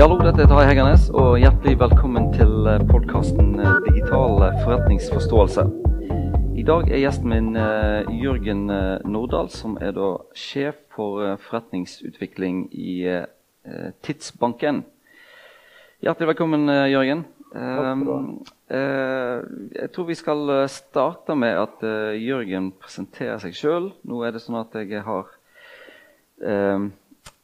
Hallo, 0.00 0.16
dette 0.16 0.40
er 0.40 0.48
Tarjei 0.48 0.70
Heggernes, 0.70 1.10
og 1.12 1.34
hjertelig 1.42 1.74
velkommen 1.76 2.30
til 2.32 2.64
podkasten 2.88 3.50
Digital 3.84 4.46
forretningsforståelse. 4.62 5.64
I 6.56 6.62
dag 6.64 6.86
er 6.88 7.02
gjesten 7.02 7.28
min 7.28 7.50
Jørgen 8.16 8.62
Nordahl, 9.04 9.50
som 9.52 9.74
er 9.76 9.92
da 9.92 10.06
sjef 10.32 10.78
for 10.96 11.36
forretningsutvikling 11.44 12.62
i 12.72 12.94
Tidsbanken. 14.00 14.86
Hjertelig 16.00 16.30
velkommen, 16.32 16.64
Jørgen. 16.88 17.26
jeg 18.72 19.92
tror 19.92 20.08
vi 20.08 20.16
skal 20.16 20.64
starte 20.72 21.36
med 21.36 21.60
at 21.66 21.84
Jørgen 22.16 22.72
presenterer 22.72 23.36
seg 23.44 23.52
sjøl. 23.52 23.92
Nå 24.08 24.24
er 24.24 24.32
det 24.32 24.40
sånn 24.46 24.62
at 24.64 24.80
jeg 24.80 25.04
har 25.04 25.28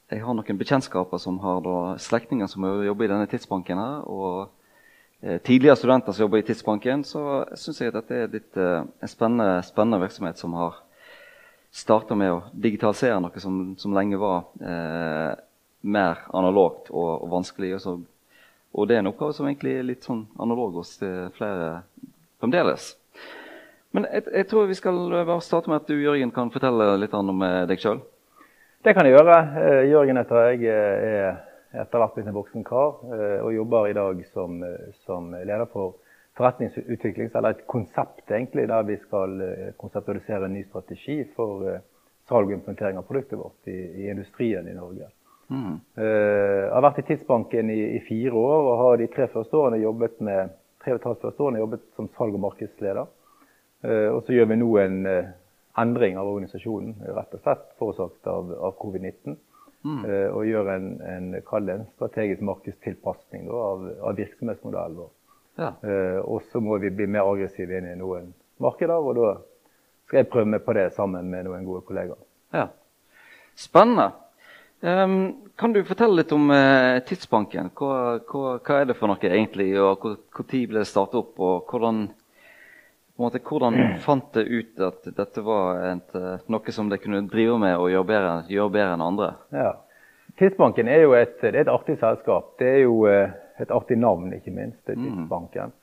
jeg 0.06 0.22
har 0.22 0.36
noen 0.38 0.58
bekjentskaper 0.60 1.18
som 1.18 1.38
har 1.42 1.64
slektninger 1.98 2.46
som 2.50 2.66
jobber 2.86 3.08
i 3.08 3.10
denne 3.10 3.26
tidsbanken. 3.26 3.78
her, 3.78 4.04
og 4.06 4.50
eh, 5.20 5.40
Tidligere 5.42 5.76
studenter 5.76 6.12
som 6.12 6.26
jobber 6.26 6.38
i 6.38 6.46
Tidsbanken. 6.46 7.04
Så 7.04 7.44
syns 7.58 7.80
jeg 7.80 7.90
at 7.90 7.98
dette 7.98 8.14
er 8.14 8.30
litt, 8.30 8.56
eh, 8.56 8.84
en 8.86 9.10
spennende, 9.10 9.62
spennende, 9.66 10.00
virksomhet 10.04 10.38
som 10.38 10.54
har 10.54 10.78
starta 11.72 12.14
med 12.14 12.32
å 12.32 12.42
digitalisere 12.52 13.18
noe 13.20 13.42
som, 13.42 13.74
som 13.78 13.94
lenge 13.94 14.20
var 14.20 14.46
eh, 14.62 15.34
mer 15.82 16.22
analogt 16.30 16.92
og, 16.92 17.24
og 17.26 17.32
vanskelig. 17.34 17.74
Og, 17.74 17.82
så, 17.82 17.98
og, 18.72 18.86
det 18.86 18.96
er 18.96 19.02
en 19.02 19.10
oppgave 19.10 19.34
som 19.34 19.50
egentlig 19.50 19.74
er 19.74 19.90
litt 19.90 20.06
sånn 20.06 20.28
analog 20.38 20.78
hos 20.78 21.00
eh, 21.02 21.26
flere 21.34 21.80
fremdeles. 22.38 22.92
Men 23.90 24.06
jeg, 24.06 24.28
jeg, 24.30 24.46
tror 24.50 24.70
vi 24.70 24.78
skal 24.78 24.98
bare 25.16 25.42
starte 25.42 25.72
med 25.72 25.82
at 25.82 25.90
du 25.90 25.98
Jørgen, 25.98 26.30
kan 26.30 26.52
fortelle 26.54 26.94
litt 27.00 27.14
om 27.16 27.42
eh, 27.42 27.64
deg 27.66 27.82
sjøl. 27.82 28.06
Det 28.86 28.92
kan 28.94 29.02
jeg 29.02 29.16
gjøre. 29.16 29.36
Eh, 29.58 29.84
Jørgen 29.90 30.18
heter 30.20 30.44
jeg. 30.46 30.60
er 30.70 31.80
etter 31.82 31.98
hvert 31.98 32.12
blitt 32.14 32.28
en 32.30 32.36
voksen 32.36 32.62
kar 32.64 33.00
eh, 33.16 33.40
og 33.42 33.50
jobber 33.50 33.88
i 33.90 33.94
dag 33.96 34.20
som, 34.30 34.60
eh, 34.62 34.92
som 35.02 35.32
leder 35.34 35.66
for 35.72 35.96
forretningsutvikling, 36.38 37.32
eller 37.34 37.56
et 37.56 37.64
konsept 37.66 38.30
egentlig, 38.30 38.68
der 38.70 38.84
vi 38.86 38.94
skal 39.00 39.40
konseptualisere 39.80 40.46
en 40.46 40.54
ny 40.54 40.62
strategi 40.68 41.16
for 41.34 41.64
salg 42.28 42.52
og 42.52 42.58
implementering 42.58 43.00
av 43.00 43.08
produktet 43.08 43.40
vårt 43.40 43.70
i, 43.72 44.04
i 44.04 44.10
industrien 44.12 44.68
i 44.68 44.74
Norge. 44.76 45.08
Mm. 45.48 45.80
Jeg 45.96 46.70
har 46.74 46.84
vært 46.84 47.00
i 47.00 47.06
Tidsbanken 47.08 47.72
i, 47.72 47.80
i, 47.96 48.02
fire 48.04 48.36
år 48.36 48.68
og 48.68 48.82
har 48.82 49.00
de 49.00 49.08
tre 49.16 49.26
første 49.32 49.56
årene 49.56 49.80
jobbet 49.80 50.20
med 50.28 50.52
tre 50.84 50.92
og 50.92 51.00
et 51.00 51.08
halvt 51.08 51.24
første 51.24 51.46
årene 51.48 51.64
jobbet 51.64 51.88
som 51.96 52.10
salg- 52.18 52.36
og 52.36 52.44
markedsleder. 52.44 53.10
Og 54.12 54.20
så 54.26 54.36
gjør 54.36 54.52
vi 54.52 54.60
nå 54.60 54.70
en 54.84 55.00
endring 55.80 56.18
av 56.18 56.28
organisasjonen, 56.30 56.94
rett 57.16 57.34
og 57.36 57.42
slett 57.42 57.66
forårsaket 57.80 58.30
av, 58.32 58.54
av 58.68 58.76
covid-19. 58.80 59.36
Mm. 59.86 60.00
Uh, 60.02 60.28
og 60.34 60.48
gjør 60.48 60.70
en, 60.72 60.86
en, 61.06 61.26
en 61.36 61.84
strategisk 61.94 62.42
markedstilpasning 62.42 63.46
av, 63.52 63.84
av, 64.00 64.16
virksomhetsmodellen 64.18 64.96
vår. 64.98 65.12
Ja. 65.60 65.70
Uh, 65.84 66.18
og 66.24 66.42
så 66.50 66.60
må 66.64 66.80
vi 66.82 66.90
bli 66.90 67.06
mer 67.06 67.28
aggressive 67.28 67.78
inn 67.78 67.86
i 67.92 67.98
noen 68.00 68.32
markeder, 68.62 68.98
og 68.98 69.18
da 69.20 69.30
skal 70.06 70.22
jeg 70.22 70.30
prøve 70.32 70.50
meg 70.56 70.64
på 70.66 70.74
det 70.76 70.88
sammen 70.96 71.30
med 71.30 71.46
noen 71.46 71.66
gode 71.68 71.84
kollegaer. 71.86 72.22
Ja. 72.56 72.68
Spennende. 73.56 74.10
Um, 74.80 75.48
kan 75.56 75.72
du 75.72 75.80
fortelle 75.88 76.20
litt 76.20 76.32
om 76.36 76.50
uh, 76.52 76.98
Tidsbanken? 77.06 77.70
Hva, 77.78 78.18
hva, 78.28 78.58
hva, 78.58 78.80
er 78.80 78.90
det 78.90 78.98
for 78.98 79.08
noe 79.08 79.22
egentlig? 79.22 79.70
og 79.80 80.04
Når 80.04 80.50
ble 80.52 80.82
det 80.82 80.88
startet 80.90 81.20
opp? 81.22 81.38
og 81.40 81.70
hvordan 81.70 82.08
måte, 83.22 83.40
hvordan 83.44 83.96
fant 84.04 84.28
det 84.36 84.44
ut 84.44 84.84
at 84.84 85.08
dette 85.16 85.42
var 85.44 85.80
et, 85.92 86.14
eh, 86.18 86.44
noe 86.52 86.74
som 86.74 86.90
de 86.92 86.98
kunne 87.00 87.24
drive 87.30 87.58
med 87.62 87.76
og 87.78 87.90
gjøre 87.92 88.08
bedre, 88.10 88.34
gjøre 88.52 88.74
bedre 88.76 88.92
enn 88.96 89.06
andre? 89.06 89.32
Ja. 89.54 89.72
Tidsbanken 90.36 90.88
er 90.92 91.06
jo 91.06 91.14
et, 91.16 91.38
er 91.44 91.56
et, 91.62 91.72
artig 91.72 91.96
selskap. 92.00 92.54
Det 92.60 92.68
er 92.74 92.82
jo 92.84 93.06
eh, 93.08 93.32
et 93.62 93.72
artig 93.72 93.96
navn, 93.98 94.32
ikke 94.36 94.52
minst. 94.52 94.82
det 94.86 94.98
mm. 94.98 95.08
Tidsbanken. 95.08 95.72
Mm. 95.72 95.82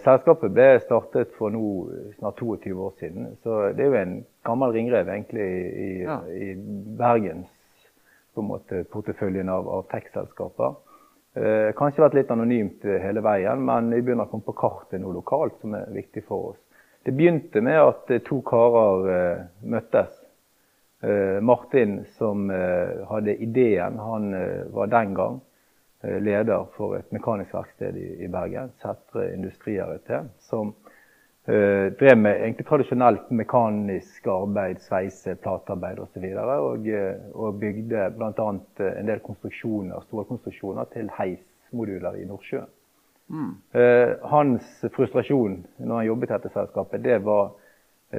Selskapet 0.00 0.54
ble 0.56 0.66
startet 0.80 1.34
for 1.36 1.52
nå 1.52 1.62
snart 2.16 2.38
22 2.40 2.70
år 2.80 2.94
siden. 2.96 3.26
Så 3.44 3.58
det 3.76 3.84
er 3.84 3.90
jo 3.90 3.98
en 3.98 4.14
gammel 4.48 4.72
ringrev 4.72 5.10
egentlig 5.12 5.48
i, 5.68 5.88
ja. 6.00 6.16
i 6.32 6.54
Bergens 6.96 7.50
på 8.32 8.40
en 8.40 8.48
måte, 8.48 8.84
porteføljen 8.88 9.52
av, 9.52 9.68
av 9.68 9.84
tech-selskaper. 9.92 10.78
Eh, 11.34 11.70
kanskje 11.78 12.02
vært 12.02 12.16
litt 12.18 12.30
anonymt 12.34 12.84
eh, 12.84 12.98
hele 13.04 13.22
veien, 13.22 13.60
men 13.62 13.92
vi 13.94 14.00
begynner 14.02 14.26
å 14.26 14.30
komme 14.32 14.42
på 14.48 14.56
kartet 14.58 14.98
noe 14.98 15.14
lokalt 15.14 15.60
som 15.60 15.76
er 15.78 15.92
viktig 15.94 16.24
for 16.26 16.48
oss. 16.50 16.58
Det 17.06 17.14
begynte 17.14 17.62
med 17.62 17.78
at 17.78 18.10
eh, 18.10 18.22
to 18.26 18.40
karer 18.42 19.06
eh, 19.14 19.44
møttes. 19.62 20.16
Eh, 21.06 21.38
Martin, 21.38 22.00
som 22.18 22.50
eh, 22.50 22.98
hadde 23.12 23.36
ideen, 23.46 24.00
han 24.02 24.34
var 24.74 24.90
den 24.90 25.14
gang 25.14 25.38
leder 26.00 26.64
for 26.72 26.96
et 26.96 27.10
mekanisk 27.12 27.52
verksted 27.52 27.96
i, 28.00 28.06
i 28.24 28.28
Bergen, 28.32 28.70
Sætre 28.80 29.26
Industrier 29.34 29.98
ET, 29.98 30.08
som 30.48 30.70
Uh, 31.50 31.92
drev 31.98 32.18
med 32.18 32.36
egentlig 32.36 32.66
tradisjonelt 32.68 33.30
mekanisk 33.34 34.26
arbeid, 34.30 34.78
sveise, 34.84 35.32
platearbeid 35.42 35.98
osv. 35.98 36.26
Og, 36.28 36.50
og, 36.52 36.84
videre, 36.84 37.16
og 37.34 37.56
bygde 37.58 38.04
bl.a. 38.14 38.50
Eh, 38.84 38.92
en 39.00 39.08
del 39.08 39.22
konstruksjoner, 39.24 40.04
store 40.06 40.28
konstruksjoner 40.28 40.86
til 40.92 41.10
heismoduler 41.16 42.20
i 42.20 42.28
Nordsjøen. 42.28 42.70
Mm. 43.30 43.50
Uh, 43.74 44.30
hans 44.30 44.68
frustrasjon 44.94 45.58
når 45.78 45.96
han 45.96 46.06
jobbet 46.06 46.30
i 46.30 46.32
dette 46.36 46.54
selskapet, 46.54 47.02
det 47.02 47.18
var 47.26 47.52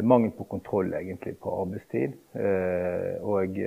mangel 0.08 0.32
på 0.36 0.50
kontroll 0.52 0.92
egentlig 0.96 1.38
på 1.40 1.56
arbeidstid. 1.62 2.20
Uh, 2.36 3.16
og 3.32 3.60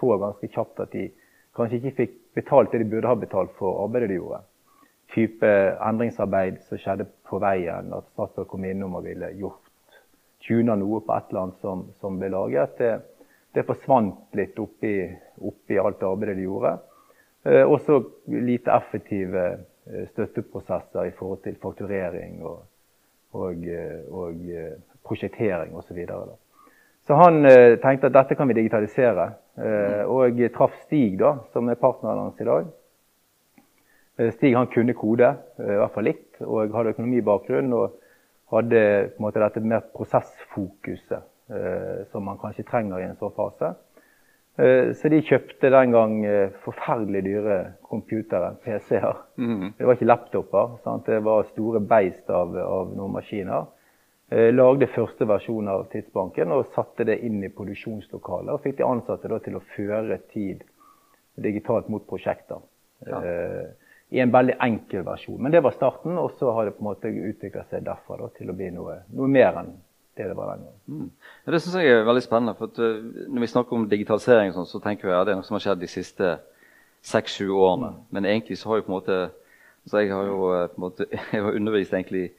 så 0.00 0.18
ganske 0.24 0.50
kjapt 0.50 0.82
at 0.82 0.94
de 0.96 1.10
kanskje 1.54 1.78
ikke 1.78 1.98
fikk 2.02 2.20
betalt 2.40 2.74
det 2.74 2.82
de 2.82 2.90
burde 2.90 3.10
ha 3.10 3.18
betalt 3.18 3.54
for 3.58 3.84
arbeidet 3.84 4.10
de 4.10 4.18
gjorde 4.18 4.42
type 5.14 5.46
endringsarbeid 5.86 6.60
som 6.68 6.78
skjedde 6.80 7.06
på 7.28 7.40
veien. 7.42 7.92
At 7.94 8.08
Statoil 8.12 8.48
kom 8.50 8.64
innom 8.64 8.98
og 8.98 9.06
ville 9.06 9.32
gjort 9.38 9.70
tuna 10.46 10.76
noe 10.78 11.02
på 11.04 11.14
et 11.14 11.30
eller 11.30 11.42
annet 11.46 11.64
som, 11.64 11.86
som 12.00 12.18
ble 12.20 12.30
laget. 12.32 12.76
Det, 12.78 12.92
det, 13.56 13.66
forsvant 13.68 14.38
litt 14.38 14.58
oppi, 14.62 14.94
oppi 15.40 15.78
alt 15.80 16.02
arbeidet 16.06 16.38
de 16.38 16.46
gjorde. 16.46 16.76
Eh, 17.44 17.64
også 17.64 18.00
lite 18.36 18.72
effektive 18.74 19.46
eh, 19.50 20.06
støtteprosesser 20.12 21.08
i 21.08 21.16
forhold 21.16 21.42
til 21.46 21.58
fakturering 21.62 22.40
og, 22.44 22.62
og, 23.36 23.66
eh, 23.66 24.00
og 24.08 24.46
eh, 24.48 24.78
prosjektering 25.06 25.74
osv. 25.74 25.88
Så, 25.88 25.98
videre, 25.98 26.38
så 27.06 27.16
han 27.18 27.44
eh, 27.48 27.78
tenkte 27.82 28.10
at 28.10 28.16
dette 28.16 28.36
kan 28.38 28.48
vi 28.48 28.58
digitalisere. 28.60 29.30
Eh, 29.60 30.02
og 30.08 30.38
traff 30.54 30.76
Stig, 30.84 31.18
da, 31.20 31.36
som 31.52 31.68
er 31.68 31.80
partneren 31.80 32.26
hans 32.26 32.40
i 32.40 32.48
dag. 32.48 32.68
Eh, 34.20 34.32
Stig 34.36 34.54
han 34.56 34.66
kunne 34.66 34.94
kode, 34.94 35.32
eh, 35.58 35.74
i 35.74 35.80
hvert 35.80 35.94
fall 35.96 36.08
litt, 36.10 36.40
og 36.44 36.74
hadde 36.76 36.92
økonomibakgrunn. 36.94 37.72
Og 37.72 37.96
hadde 38.50 38.80
på 39.14 39.20
en 39.20 39.26
måte 39.26 39.42
dette 39.42 39.62
mer 39.62 39.84
prosessfokuset 39.94 41.20
eh, 41.54 42.02
som 42.10 42.26
man 42.26 42.40
kanskje 42.40 42.66
trenger 42.66 43.00
i 43.00 43.06
en 43.06 43.18
sånn 43.20 43.34
fase. 43.36 43.74
Eh, 44.58 44.90
så 44.98 45.10
de 45.12 45.20
kjøpte 45.22 45.70
den 45.72 45.94
gang 45.94 46.16
eh, 46.26 46.56
forferdelig 46.64 47.22
dyre 47.28 47.58
computere, 47.86 48.56
PC-er. 48.64 49.20
Mm. 49.38 49.68
Det 49.78 49.86
var 49.86 49.98
ikke 49.98 50.08
laptoper. 50.10 50.80
Sant? 50.84 51.06
Det 51.06 51.20
var 51.24 51.46
store 51.52 51.82
beist 51.92 52.30
av, 52.34 52.56
av 52.58 52.90
noen 52.96 53.14
maskiner. 53.20 53.70
Eh, 54.30 54.50
lagde 54.50 54.90
første 54.90 55.26
versjon 55.30 55.70
av 55.70 55.86
Tidsbanken 55.92 56.52
og 56.54 56.66
satte 56.74 57.06
det 57.06 57.20
inn 57.26 57.38
i 57.46 57.52
produksjonslokalet. 57.54 58.52
Og 58.56 58.66
fikk 58.66 58.80
de 58.82 58.88
ansatte 58.88 59.40
til 59.46 59.58
å 59.58 59.64
føre 59.76 60.18
tid 60.34 60.66
digitalt 61.40 61.86
mot 61.88 62.02
prosjekter. 62.10 62.66
Ja 63.06 63.22
i 64.10 64.20
en 64.20 64.32
veldig 64.32 64.56
enkel 64.60 65.04
versjon. 65.06 65.38
Men 65.42 65.52
det 65.54 65.62
var 65.62 65.74
starten, 65.76 66.18
og 66.18 66.34
så 66.38 66.50
har 66.56 66.66
det 66.66 66.74
på 66.76 66.82
en 66.82 66.90
måte 66.90 67.10
utvikla 67.10 67.62
seg 67.70 67.84
derfra 67.86 68.18
da, 68.18 68.28
til 68.34 68.50
å 68.50 68.56
bli 68.58 68.70
noe, 68.74 69.00
noe, 69.14 69.30
mer 69.30 69.60
enn 69.62 69.72
det 70.18 70.26
det 70.26 70.36
var 70.36 70.50
den 70.50 70.64
gangen. 70.66 70.80
Mm. 70.90 71.10
Ja, 71.44 71.52
det 71.54 71.60
syns 71.62 71.76
jeg 71.78 71.92
er 71.94 72.08
veldig 72.08 72.24
spennende. 72.24 72.56
for 72.58 72.72
at, 72.72 72.78
uh, 72.82 73.28
Når 73.30 73.40
vi 73.46 73.50
snakker 73.54 73.76
om 73.76 73.88
digitalisering, 73.88 74.52
sånn, 74.52 74.66
så 74.66 74.82
tenker 74.82 75.08
vi 75.08 75.14
at 75.14 75.28
det 75.28 75.34
er 75.34 75.40
noe 75.40 75.46
som 75.46 75.56
har 75.56 75.64
skjedd 75.64 75.80
de 75.80 75.90
siste 75.90 76.32
seks-sju 77.06 77.46
årene. 77.54 77.92
Mm. 77.94 78.00
Men 78.10 78.28
egentlig 78.32 78.58
så 78.58 78.72
har 78.72 78.80
jo 78.80 78.88
på 78.88 78.92
en 78.92 78.98
måte 78.98 79.20
så 79.88 80.02
Jeg 80.02 80.10
har 80.12 80.26
jo 80.28 80.38
uh, 80.52 80.66
på 80.68 80.76
en 80.76 80.84
måte, 80.84 81.06
jeg 81.32 81.42
har 81.42 81.56
undervist 81.56 81.94
egentlig 81.94 82.32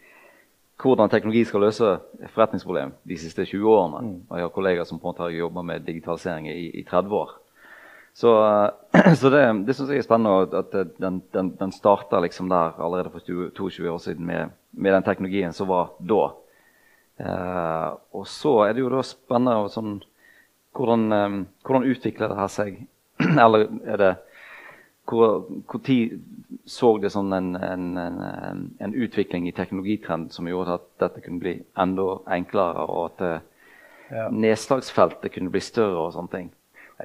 hvordan 0.81 1.09
teknologi 1.09 1.43
skal 1.45 1.61
løse 1.61 1.87
forretningsproblem 2.33 2.93
de 3.07 3.17
siste 3.17 3.45
20 3.45 3.69
årene. 3.69 4.01
Mm. 4.01 4.19
Og 4.29 4.37
jeg 4.37 4.45
har 4.45 4.53
kollegaer 4.55 4.89
som 4.89 4.99
på 4.99 5.07
en 5.07 5.13
måte 5.13 5.23
har 5.23 5.29
jobba 5.29 5.61
med 5.61 5.85
digitalisering 5.85 6.49
i, 6.49 6.69
i 6.79 6.83
30 6.83 7.15
år. 7.15 7.35
Så, 8.13 8.31
så 9.19 9.29
det, 9.29 9.43
det 9.65 9.75
syns 9.75 9.91
jeg 9.93 10.01
er 10.03 10.07
spennende 10.07 10.59
at 10.59 10.75
den, 10.99 11.21
den, 11.33 11.53
den 11.59 11.73
starta 11.75 12.19
liksom 12.23 12.49
der 12.51 12.77
allerede 12.77 13.13
for 13.13 13.23
22 13.23 13.89
år 13.89 14.01
siden 14.03 14.25
med, 14.25 14.51
med 14.71 14.93
den 14.93 15.03
teknologien 15.07 15.53
som 15.53 15.71
var 15.71 15.93
da. 15.99 16.23
Eh, 17.21 17.89
og 18.11 18.27
så 18.27 18.57
er 18.65 18.73
det 18.73 18.83
jo 18.83 18.91
da 18.91 19.03
spennende 19.05 19.71
sånn, 19.71 19.99
hvordan, 20.75 21.07
um, 21.11 21.39
hvordan 21.67 21.87
utvikler 21.91 22.31
det 22.31 22.39
her 22.39 22.51
seg? 22.51 22.83
Eller 23.45 23.67
er 23.85 24.01
det 24.01 24.11
hvor, 25.09 25.41
hvor 25.67 25.81
tid 25.83 26.21
så 26.69 26.93
det 27.01 27.11
sånn 27.11 27.33
en, 27.35 27.55
en, 27.57 27.85
en, 27.99 28.61
en, 28.79 28.93
utvikling 28.95 29.47
i 29.49 29.55
teknologitrend 29.55 30.29
som 30.31 30.47
gjorde 30.47 30.77
at 30.77 30.85
dette 31.03 31.23
kunne 31.25 31.41
bli 31.41 31.55
enda 31.79 32.05
enklere, 32.31 32.85
og 32.85 33.09
at 33.09 33.23
ja. 34.13 34.27
nedslagsfeltet 34.31 35.33
kunne 35.33 35.51
bli 35.51 35.63
større 35.63 36.05
og 36.05 36.13
sånne 36.15 36.35
ting? 36.35 36.51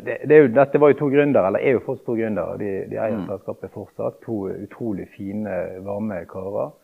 Det, 0.05 0.19
det 0.29 0.41
jo, 0.41 0.49
dette 0.57 0.81
var 0.83 0.93
jo 0.93 0.99
to 0.99 1.11
gründere, 1.13 1.49
eller 1.51 1.63
er 1.65 1.77
jo 1.77 1.85
fortsatt 1.85 2.07
to 2.09 2.17
gründere. 2.19 2.57
De, 2.61 2.73
de 2.91 2.99
eier 2.99 3.21
mm. 3.21 3.29
selskapet 3.31 3.73
fortsatt. 3.75 4.19
To 4.27 4.41
utrolig 4.51 5.09
fine, 5.17 5.61
varme 5.87 6.25
karer. 6.31 6.75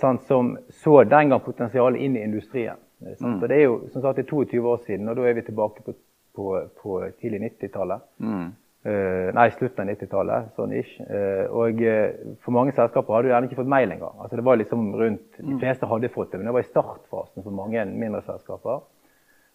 Sant, 0.00 0.24
som 0.24 0.54
så 0.72 1.02
den 1.04 1.32
gang 1.32 1.40
potensialet 1.44 2.00
inn 2.00 2.16
i 2.16 2.24
industrien. 2.24 2.80
Eh, 3.04 3.16
mm. 3.20 3.40
Det 3.40 3.56
er 3.56 3.64
jo 3.66 3.80
som 3.92 4.02
sagt, 4.02 4.16
det 4.16 4.26
er 4.26 4.30
22 4.30 4.68
år 4.68 4.84
siden, 4.86 5.08
og 5.08 5.16
da 5.16 5.26
er 5.28 5.36
vi 5.36 5.44
tilbake 5.46 5.82
på, 5.84 5.96
på, 6.36 6.46
på 6.82 7.00
tidlig 7.20 7.42
90-tallet. 7.50 8.06
Mm. 8.18 8.46
Uh, 8.86 9.32
nei, 9.34 9.48
slutten 9.50 9.82
av 9.82 9.88
90-tallet. 9.90 10.50
sånn 10.54 10.72
ish. 10.78 10.92
Uh, 11.02 11.50
og 11.58 11.80
uh, 11.82 12.34
for 12.44 12.54
mange 12.54 12.74
selskaper 12.76 13.16
hadde 13.16 13.26
du 13.26 13.32
gjerne 13.32 13.48
ikke 13.50 13.58
fått 13.58 13.72
mail 13.72 13.90
engang. 13.90 14.14
Altså, 14.22 14.38
det 14.38 14.44
var 14.46 14.60
liksom 14.60 14.84
rundt, 14.94 15.24
De 15.40 15.56
mm. 15.56 15.62
fleste 15.64 15.88
hadde 15.90 16.12
fått 16.14 16.30
det, 16.30 16.38
men 16.38 16.46
det 16.46 16.54
var 16.54 16.62
i 16.62 16.68
startfasen 16.68 17.42
for 17.42 17.56
mange 17.56 17.82
mindre 17.90 18.22
selskaper. 18.28 18.84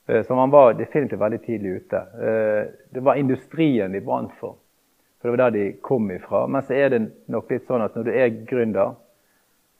Så 0.05 0.35
man 0.35 0.49
var 0.51 0.73
definitivt 0.73 1.21
veldig 1.21 1.39
tidlig 1.45 1.69
ute. 1.69 1.99
Det 2.89 3.03
var 3.05 3.19
industrien 3.19 3.93
de 3.93 4.01
brant 4.01 4.33
for. 4.39 4.55
For 5.21 5.29
Det 5.29 5.35
var 5.35 5.43
der 5.43 5.57
de 5.57 5.65
kom 5.81 6.11
ifra. 6.11 6.47
Men 6.47 6.65
så 6.65 6.73
er 6.73 6.89
det 6.89 7.01
nok 7.31 7.51
litt 7.53 7.67
sånn 7.69 7.85
at 7.85 7.95
når 7.95 8.07
du 8.07 8.11
er 8.11 8.33
gründer, 8.49 8.95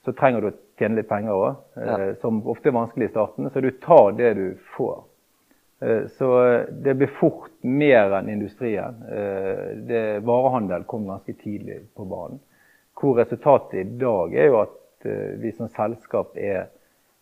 så 0.06 0.14
trenger 0.14 0.42
du 0.42 0.50
å 0.52 0.54
tjene 0.80 1.02
litt 1.02 1.10
penger 1.10 1.34
òg. 1.34 1.64
Ja. 1.76 1.98
Som 2.22 2.44
ofte 2.50 2.70
er 2.70 2.78
vanskelig 2.78 3.10
i 3.10 3.14
starten. 3.16 3.50
Så 3.50 3.66
du 3.66 3.72
tar 3.82 4.14
det 4.20 4.34
du 4.38 4.46
får. 4.78 5.02
Eh, 5.82 6.08
så 6.08 6.54
eh, 6.54 6.62
det 6.70 6.94
blir 6.94 7.08
fort 7.08 7.52
mer 7.62 8.14
enn 8.20 8.30
industrien. 8.30 9.02
Eh, 9.10 9.78
det, 9.90 10.04
varehandel 10.26 10.86
kom 10.90 11.08
ganske 11.10 11.34
tidlig 11.34 11.80
på 11.98 12.06
banen. 12.06 12.40
Hvor 12.98 13.18
resultatet 13.18 13.80
i 13.80 13.98
dag 13.98 14.36
er 14.38 14.52
jo 14.52 14.62
at 14.62 14.78
vi 15.42 15.50
som 15.58 15.66
selskap 15.74 16.36
er 16.38 16.68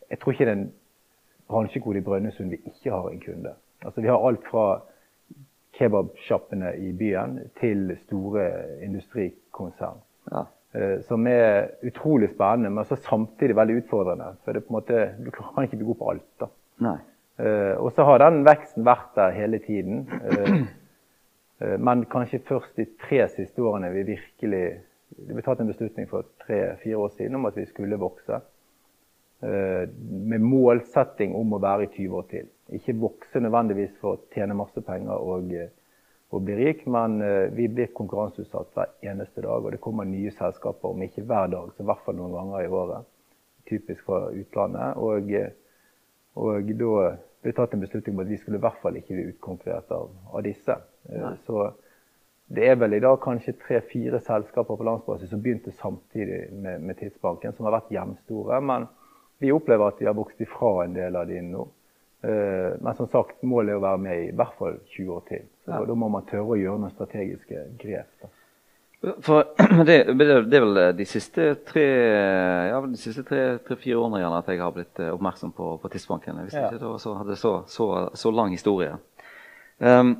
Jeg 0.09 0.17
tror 0.19 0.33
ikke 0.33 0.45
det 0.45 0.51
er 0.51 0.57
en 0.57 0.71
bransjekode 1.49 1.99
i 1.99 2.05
Brønnøysund 2.05 2.53
vi 2.53 2.61
ikke 2.65 2.93
har 2.93 3.09
en 3.09 3.21
kunde. 3.23 3.53
Altså 3.85 4.01
Vi 4.01 4.07
har 4.07 4.27
alt 4.27 4.45
fra 4.51 4.81
kebabsjappene 5.79 6.73
i 6.77 6.91
byen 6.93 7.39
til 7.59 7.97
store 8.05 8.47
industrikonsern. 8.83 10.01
Ja. 10.31 10.43
Som 11.01 11.27
er 11.27 11.71
utrolig 11.87 12.29
spennende, 12.29 12.69
men 12.69 12.85
samtidig 12.85 13.55
veldig 13.55 13.77
utfordrende. 13.83 14.35
For 14.43 14.53
det 14.53 14.65
på 14.65 14.73
en 14.73 14.77
måte, 14.77 14.99
du 15.25 15.31
kan 15.31 15.63
ikke 15.63 15.79
bli 15.79 15.87
god 15.87 15.95
på 16.01 16.09
alt. 16.11 16.27
da. 16.39 16.49
Nei. 16.85 16.97
Uh, 17.39 17.79
og 17.79 17.93
så 17.95 18.03
har 18.03 18.19
den 18.19 18.41
veksten 18.43 18.83
vært 18.83 19.13
der 19.15 19.31
hele 19.31 19.61
tiden. 19.63 20.03
Uh, 20.11 21.77
men 21.87 22.03
kanskje 22.11 22.41
først 22.47 22.75
de 22.79 22.85
tre 22.99 23.25
siste 23.31 23.63
årene 23.63 23.91
vi 23.91 24.05
virkelig 24.13 24.63
Det 25.09 25.33
ble 25.33 25.41
tatt 25.41 25.59
en 25.59 25.67
beslutning 25.67 26.05
for 26.05 26.27
tre-fire 26.45 26.97
år 27.01 27.09
siden 27.17 27.35
om 27.39 27.47
at 27.49 27.55
vi 27.57 27.63
skulle 27.65 27.97
vokse. 27.97 28.37
Med 29.39 30.43
målsetting 30.43 31.31
om 31.37 31.53
å 31.55 31.61
være 31.63 31.85
i 31.85 31.91
20 31.93 32.15
år 32.19 32.25
til. 32.27 32.47
Ikke 32.75 32.97
vokse 32.99 33.39
nødvendigvis 33.39 33.93
for 34.01 34.17
å 34.17 34.33
tjene 34.33 34.57
masse 34.57 34.83
penger 34.83 35.15
og, 35.15 35.53
og 36.35 36.43
bli 36.43 36.57
rik, 36.59 36.81
men 36.91 37.15
vi 37.55 37.69
blir 37.71 37.93
konkurranseutsatt 37.95 38.75
hver 38.75 38.91
eneste 39.13 39.45
dag. 39.45 39.63
Og 39.63 39.71
det 39.71 39.79
kommer 39.79 40.09
nye 40.09 40.33
selskaper, 40.35 40.91
om 40.91 41.05
ikke 41.07 41.23
hver 41.23 41.47
dag, 41.55 41.71
så 41.71 41.85
i 41.85 41.87
hvert 41.87 42.03
fall 42.03 42.19
noen 42.19 42.35
ganger 42.35 42.65
i 42.65 42.73
året. 42.81 43.07
Typisk 43.71 44.03
fra 44.09 44.25
utlandet. 44.35 44.99
Og, 44.99 45.31
og 46.43 46.75
da 46.83 46.93
ble 47.43 47.53
tatt 47.55 47.75
en 47.75 47.83
beslutning 47.83 48.15
om 48.15 48.23
at 48.23 48.31
vi 48.31 48.39
skulle 48.39 48.59
i 48.59 48.63
hvert 48.63 48.81
fall 48.83 48.97
ikke 48.99 49.15
bli 49.15 49.27
utkonkurrert 49.31 49.91
av, 49.95 50.11
av 50.33 50.43
disse. 50.45 50.75
Eh, 51.07 51.21
Nei. 51.21 51.35
Så 51.45 51.69
det 52.49 52.65
er 52.65 52.79
vel 52.81 52.97
i 52.97 53.03
dag 53.03 53.19
kanskje 53.23 53.55
tre-fire 53.61 54.19
selskaper 54.25 54.77
på 54.77 54.87
landsbasis 54.87 55.31
som 55.31 55.41
begynte 55.43 55.73
samtidig 55.79 56.47
med, 56.51 56.81
med, 56.81 56.97
Tidsbanken, 56.99 57.53
som 57.55 57.67
har 57.69 57.77
vært 57.77 57.93
jevnstore. 57.93 58.59
Men 58.65 58.89
vi 59.39 59.51
opplever 59.55 59.91
at 59.91 59.99
de 59.99 60.07
har 60.09 60.17
vokst 60.17 60.41
ifra 60.43 60.85
en 60.85 60.95
del 60.95 61.15
av 61.15 61.29
de 61.29 61.43
nå. 61.45 61.67
Uh, 62.19 62.75
men 62.83 62.95
som 62.97 63.07
sagt, 63.07 63.37
målet 63.47 63.73
er 63.73 63.79
å 63.79 63.85
være 63.85 64.01
med 64.03 64.25
i 64.25 64.33
hvert 64.35 64.57
fall 64.59 64.75
20 64.91 65.13
år 65.15 65.23
til. 65.29 65.45
Så 65.63 65.71
ja. 65.71 65.85
Da 65.87 65.95
må 65.95 66.09
man 66.11 66.27
tørre 66.27 66.55
å 66.55 66.59
gjøre 66.59 66.81
noen 66.81 66.95
strategiske 66.95 67.63
grep. 67.79 68.11
Da. 68.19 68.31
For 69.23 69.43
det, 69.87 69.97
det, 70.19 70.57
er 70.57 70.63
vel 70.65 70.79
de 70.97 71.05
siste 71.07 71.53
tre 71.67 71.85
ja, 72.67 72.79
de 72.83 72.99
siste 72.99 73.23
tre-fire 73.23 73.95
årene 73.95 74.19
gjerne 74.19 74.41
at 74.41 74.49
jeg 74.51 74.59
har 74.59 74.73
blitt 74.75 74.99
eh, 74.99 75.13
oppmerksom 75.15 75.53
på, 75.55 75.69
på 75.79 75.91
Tidsbanken. 75.93 76.41
Jeg 76.43 76.51
ja. 76.51 76.65
ikke 76.67 76.81
det 76.81 76.89
var 76.89 76.99
så, 76.99 77.13
hadde 77.21 77.37
så, 77.39 77.53
så, 77.71 77.87
så 78.19 78.31
lang 78.35 78.51
historie. 78.51 78.97
Um, 79.79 80.17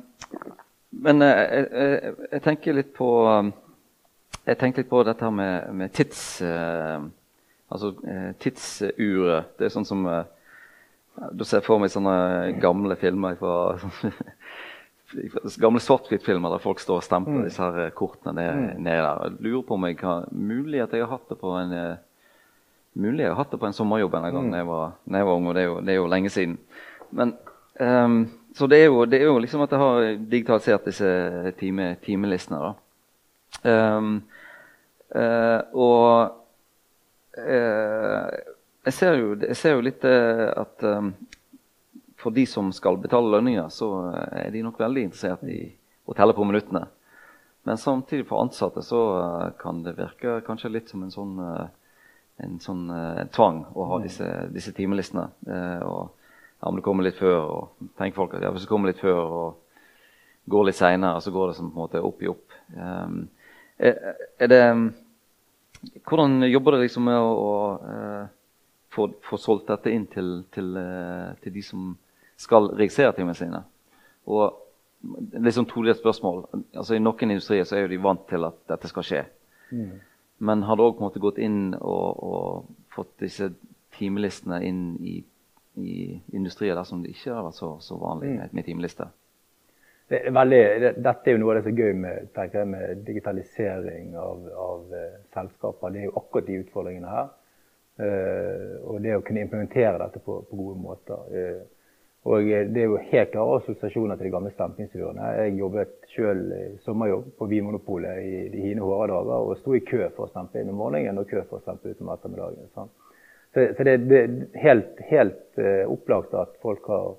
men 0.96 1.22
eh, 1.22 1.42
jeg, 1.42 1.66
jeg, 1.74 2.14
jeg, 2.30 2.42
tenker 2.46 2.78
litt 2.78 2.94
på 2.96 3.10
jeg 4.46 4.56
tenker 4.62 4.80
litt 4.82 4.90
på 4.90 5.04
dette 5.04 5.32
med, 5.34 5.72
med 5.76 5.96
tids... 5.96 6.22
Uh, 6.40 7.10
altså 7.70 7.94
eh, 8.04 8.30
tidsuret. 8.42 9.54
Det 9.58 9.68
er 9.68 9.74
sånn 9.74 9.88
som 9.88 10.04
eh, 10.10 10.26
Du 11.36 11.44
ser 11.44 11.64
for 11.64 11.82
meg 11.82 11.92
sånne 11.92 12.58
gamle 12.62 12.96
filmer 12.98 13.38
fra 13.40 13.54
gamle 15.60 15.82
svart-hvitt-filmer 15.82 16.54
der 16.54 16.62
folk 16.62 16.80
står 16.82 17.00
og 17.00 17.06
stemper 17.06 17.40
mm. 17.40 17.44
disse 17.48 17.62
her 17.62 17.86
eh, 17.86 17.92
kortene 17.96 18.34
ned, 18.38 18.60
mm. 18.60 18.82
ned 18.86 19.02
der. 19.02 19.24
Jeg 19.26 19.46
lurer 19.46 19.66
på 19.66 19.76
om 19.76 19.86
jeg 19.88 19.98
har 20.02 20.28
mulig 20.30 20.82
at 20.84 20.94
jeg 20.94 21.04
har 21.04 21.12
hatt 21.14 21.32
det 21.32 21.38
på 21.40 21.54
en 21.58 21.76
eh, 21.76 22.02
mulig 23.00 23.24
jeg 23.24 23.32
har 23.32 23.38
hatt 23.38 23.54
det 23.54 23.60
på 23.62 23.68
en 23.68 23.76
sommerjobb 23.76 24.16
en 24.18 24.26
gang 24.26 24.50
mm. 24.50 24.58
jeg, 24.58 24.66
jeg, 25.14 25.26
var 25.28 25.34
ung. 25.36 25.48
og 25.50 25.54
det 25.54 25.62
er 25.62 25.70
jo, 25.70 25.78
det 25.80 25.94
er 25.94 26.00
jo 26.00 26.10
lenge 26.10 26.30
siden. 26.34 26.58
Men, 27.10 27.34
um, 27.78 28.20
så 28.54 28.66
det 28.70 28.80
er, 28.80 28.88
jo, 28.90 29.04
det 29.06 29.20
er, 29.20 29.28
jo, 29.28 29.38
liksom 29.38 29.62
at 29.62 29.72
jeg 29.74 29.82
har 29.82 30.08
digitalisert 30.30 30.86
disse 30.86 31.52
time, 31.58 31.92
timelistene. 32.02 32.58
da. 32.64 32.72
Um, 33.70 34.12
uh, 35.14 35.60
og 35.74 36.39
jeg, 37.36 38.92
ser 38.96 39.18
jo, 39.20 39.34
jeg, 39.38 39.56
ser 39.56 39.76
jo, 39.76 39.84
litt 39.86 40.04
uh, 40.08 40.48
at 40.58 40.82
um, 40.86 41.12
for 42.20 42.30
de 42.30 42.46
som 42.46 42.72
skal 42.72 42.98
betale 43.00 43.30
lønninger, 43.32 43.68
så 43.68 43.90
eh, 44.12 44.46
er 44.46 44.50
de 44.52 44.64
nok 44.64 44.80
veldig 44.80 45.06
interessert 45.08 45.44
i 45.48 45.60
å 46.04 46.16
telle 46.16 46.36
på 46.36 46.44
minuttene. 46.46 46.84
Men 47.68 47.80
samtidig 47.80 48.26
for 48.28 48.44
ansatte 48.44 48.84
så 48.84 49.00
eh, 49.18 49.48
kan 49.60 49.82
det 49.86 49.96
virke 49.98 50.40
kanskje 50.46 50.72
litt 50.72 50.92
som 50.92 51.04
en 51.04 51.14
sånn, 51.14 51.34
eh, 51.46 51.66
en 52.44 52.60
sånn 52.62 52.86
en 52.92 53.32
tvang 53.32 53.64
å 53.76 53.88
ha 53.90 54.00
disse, 54.04 54.26
disse 54.52 54.72
timelistene. 54.76 55.26
og 55.84 56.08
ja, 56.60 56.68
om 56.68 56.76
det 56.76 56.84
kommer 56.84 57.04
litt 57.04 57.18
før, 57.18 57.40
og 57.40 57.90
tenker 57.98 58.16
folk 58.16 58.34
at 58.36 58.44
ja, 58.44 58.52
hvis 58.52 58.64
du 58.64 58.68
kommer 58.70 58.88
litt 58.88 59.00
før 59.00 59.20
og 59.20 59.82
går 60.48 60.66
litt 60.68 60.78
seinere, 60.78 61.20
så 61.20 61.32
går 61.32 61.50
det 61.50 61.56
som 61.58 61.68
på 61.68 61.76
en 61.76 61.84
måte 61.84 62.00
opp 62.04 62.22
i 62.24 62.30
opp. 62.32 62.56
Er, 63.80 64.48
det 64.48 64.62
Hvordan 65.80 66.42
jobber 66.50 66.76
det 66.76 66.86
liksom 66.86 67.06
med 67.08 67.16
å, 67.16 67.30
å 67.40 67.52
uh, 67.84 68.24
få, 68.92 69.08
få, 69.24 69.38
solgt 69.40 69.70
dette 69.70 69.92
inn 69.94 70.06
til, 70.10 70.42
til, 70.52 70.74
uh, 70.76 71.32
til 71.40 71.54
de 71.54 71.62
som 71.64 71.94
skal 72.40 72.70
registrere 72.76 73.14
timene 73.16 73.36
sine. 73.36 73.62
Og 74.28 74.58
det 75.00 75.48
er 75.48 75.56
sånn 75.56 75.68
todelt 75.68 76.00
spørsmål. 76.00 76.44
Altså, 76.76 76.96
I 76.96 77.02
noen 77.02 77.32
industrier 77.32 77.68
så 77.68 77.78
er 77.78 77.86
jo 77.86 77.92
de 77.94 78.00
vant 78.04 78.22
til 78.28 78.44
at 78.48 78.58
dette 78.68 78.90
skal 78.90 79.06
skje. 79.06 79.22
Mm. 79.72 79.92
Men 80.44 80.64
har 80.68 80.76
det 80.76 80.86
òg 80.86 81.02
gått 81.20 81.40
inn 81.40 81.74
og, 81.76 82.22
og, 82.24 82.70
fått 82.90 83.12
disse 83.22 83.52
timelistene 83.94 84.58
inn 84.66 84.82
i, 85.06 85.20
i 85.78 85.96
industrier 86.34 86.74
der 86.74 86.88
som 86.88 87.04
det 87.04 87.12
ikke 87.14 87.36
har 87.36 87.44
vært 87.46 87.58
så, 87.60 87.74
så 87.84 87.98
vanlig 88.00 88.32
med, 88.34 88.54
med 88.56 88.66
timelister? 88.66 89.12
Det 90.10 90.18
er 90.26 90.32
veldig, 90.34 90.62
det, 90.82 90.88
dette 91.06 91.30
er 91.30 91.36
jo 91.36 91.38
noe 91.38 91.52
av 91.52 91.60
det 91.60 91.68
som 91.68 91.76
er 91.76 91.82
gøy 91.84 91.98
med, 92.02 92.30
jeg, 92.34 92.66
med 92.66 93.02
digitalisering 93.06 94.16
av, 94.18 94.40
av 94.58 94.80
uh, 94.90 95.04
selskaper. 95.36 95.92
Det 95.94 96.00
er 96.00 96.08
jo 96.08 96.16
akkurat 96.18 96.48
de 96.48 96.56
utfordringene 96.64 97.12
her. 97.12 97.28
Uh, 98.00 98.72
og 98.90 98.98
det 99.04 99.14
å 99.14 99.20
kunne 99.22 99.44
implementere 99.46 100.00
dette 100.00 100.22
på, 100.24 100.40
på 100.48 100.58
gode 100.58 100.82
måter. 100.82 101.22
Uh, 101.30 101.60
og 102.26 102.50
Det 102.74 102.82
er 102.82 102.90
jo 102.90 102.98
helt 103.12 103.30
klare 103.30 103.60
assosiasjoner 103.60 104.18
til 104.18 104.26
de 104.26 104.34
gamle 104.34 104.50
stemplingsturene. 104.56 105.30
Jeg 105.44 105.54
jobbet 105.60 105.94
sjøl 106.10 106.42
sommerjobb 106.82 107.30
på 107.38 107.50
Vinmonopolet 107.54 108.18
i 108.26 108.42
de 108.50 108.66
hine 108.66 108.82
hårde 108.82 109.14
dager 109.14 109.46
og 109.46 109.56
sto 109.62 109.78
i 109.78 109.84
kø 109.86 110.02
for 110.08 110.26
å 110.26 110.32
stemple 110.34 110.60
inn 110.60 110.74
om 110.74 110.82
morgenen 110.82 111.22
og 111.22 111.30
kø 111.30 111.46
for 111.46 111.62
å 111.62 111.64
stemple 111.64 111.94
ut 111.94 112.02
om 112.02 112.10
ettermiddagen. 112.12 112.68
Sånn. 112.74 112.90
Så, 113.54 113.70
så, 113.78 113.86
det, 113.86 113.96
det 114.10 114.20
er 114.20 114.36
helt, 114.66 115.00
helt 115.08 115.64
opplagt 115.88 116.34
at 116.36 116.58
folk 116.60 116.90
har 116.90 117.14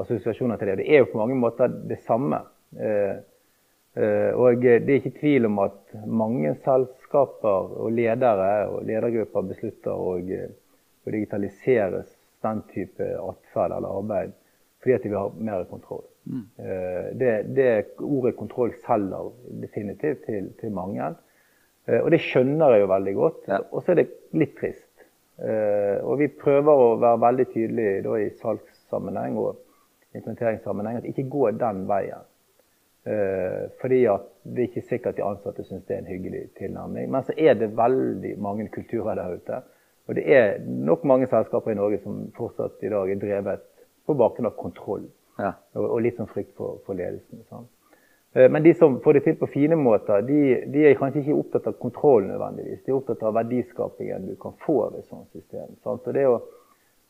assosiasjoner 0.00 0.58
til 0.60 0.72
det. 0.72 0.80
Det 0.82 0.88
er 0.90 1.02
jo 1.02 1.12
på 1.12 1.20
mange 1.20 1.38
måter 1.38 1.72
det 1.90 2.00
samme. 2.06 2.40
Uh, 2.74 3.16
uh, 3.98 4.30
og 4.34 4.62
det 4.62 4.80
er 4.82 4.96
ikke 4.98 5.18
tvil 5.20 5.48
om 5.50 5.60
at 5.64 5.94
mange 6.06 6.56
selskaper 6.64 7.76
og 7.78 7.92
ledere 7.94 8.52
og 8.72 8.82
ledergrupper 8.88 9.50
beslutter 9.52 9.94
å, 9.94 10.16
å 10.18 11.14
digitalisere 11.14 12.02
den 12.44 12.64
type 12.74 13.12
atferd 13.18 13.76
eller 13.76 14.00
arbeid 14.00 14.34
fordi 14.84 14.98
at 14.98 15.04
de 15.04 15.08
vil 15.08 15.16
ha 15.16 15.28
mer 15.40 15.62
kontroll. 15.64 16.04
Mm. 16.28 16.42
Eh, 16.60 17.06
det, 17.16 17.30
det, 17.56 17.68
ordet 18.04 18.34
kontroll 18.36 18.74
selger 18.84 19.30
definitivt 19.62 20.26
til, 20.28 20.50
til 20.60 20.74
mange. 20.76 21.06
Eh, 21.88 22.02
og 22.02 22.10
det 22.12 22.20
skjønner 22.20 22.74
jeg 22.74 22.84
jo 22.84 22.90
veldig 22.92 23.14
godt. 23.16 23.46
Ja. 23.48 23.62
Og 23.72 23.80
så 23.80 23.94
er 23.94 24.02
det 24.02 24.10
litt 24.36 24.52
trist. 24.60 24.90
Eh, 25.40 26.04
og 26.04 26.20
vi 26.20 26.28
prøver 26.28 26.84
å 26.84 26.90
være 27.00 27.22
veldig 27.24 27.46
tydelige 27.54 28.02
da, 28.04 28.18
i 28.20 28.28
salgssammenheng 28.42 29.40
og 29.40 29.56
implementeringssammenheng 30.14 31.00
at 31.00 31.10
ikke 31.10 31.28
gå 31.30 31.50
den 31.60 31.84
veien. 31.90 32.24
Fordi 33.80 33.98
at 34.08 34.22
det 34.48 34.62
er 34.62 34.68
ikke 34.70 34.88
sikkert 34.88 35.16
de 35.18 35.24
ansatte 35.26 35.64
syns 35.66 35.82
det 35.84 35.96
er 35.96 36.00
en 36.00 36.08
hyggelig 36.08 36.46
tilnærming. 36.56 37.10
Men 37.12 37.26
så 37.26 37.34
er 37.36 37.58
det 37.60 37.74
veldig 37.76 38.30
mange 38.40 38.68
kulturer 38.72 39.18
der 39.18 39.34
ute 39.36 39.58
og 40.06 40.14
det 40.14 40.24
er 40.36 40.58
nok 40.66 41.04
mange 41.04 41.26
selskaper 41.26 41.72
i 41.72 41.78
Norge 41.78 41.98
som 42.02 42.26
fortsatt 42.36 42.82
i 42.84 42.90
dag 42.92 43.10
er 43.10 43.20
drevet 43.20 43.62
på 44.04 44.16
bakgrunn 44.20 44.50
av 44.50 44.58
kontroll. 44.58 45.06
Ja. 45.38 45.54
Og, 45.74 45.86
og, 45.86 46.00
litt 46.04 46.18
sånn 46.20 46.28
frykt 46.30 46.52
for, 46.58 46.82
for 46.84 46.98
ledelsen. 46.98 47.40
Sånn. 47.48 47.64
Men 48.34 48.64
de 48.66 48.74
som 48.76 48.98
får 49.00 49.16
det 49.16 49.22
til 49.24 49.36
på 49.38 49.48
fine 49.48 49.78
måter, 49.78 50.24
de, 50.26 50.38
de, 50.74 50.82
er 50.88 50.98
kanskje 50.98 51.22
ikke 51.22 51.38
opptatt 51.38 51.68
av 51.70 51.78
kontroll 51.80 52.26
nødvendigvis. 52.26 52.82
De 52.84 52.92
er 52.92 52.98
opptatt 52.98 53.22
av 53.24 53.36
verdiskapingen 53.38 54.26
du 54.28 54.34
kan 54.42 54.56
få 54.64 54.76
ved 54.90 55.00
et 55.00 55.08
sånt 55.08 55.30
system. 55.32 55.70
Sant? 55.86 56.04
Og 56.04 56.16
det 56.18 56.26
å, 56.28 56.40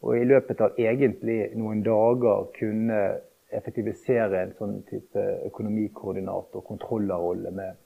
å 0.04 0.16
i 0.18 0.24
løpet 0.28 0.60
av 0.64 0.78
egentlig 0.80 1.38
noen 1.56 1.80
dager 1.84 2.50
kunne 2.58 3.00
effektivisere 3.54 4.42
en 4.42 4.54
sånn 4.58 4.78
type 4.88 5.24
økonomikoordinator, 5.48 6.64
kontrollerrolle 6.66 7.52
med 7.54 7.80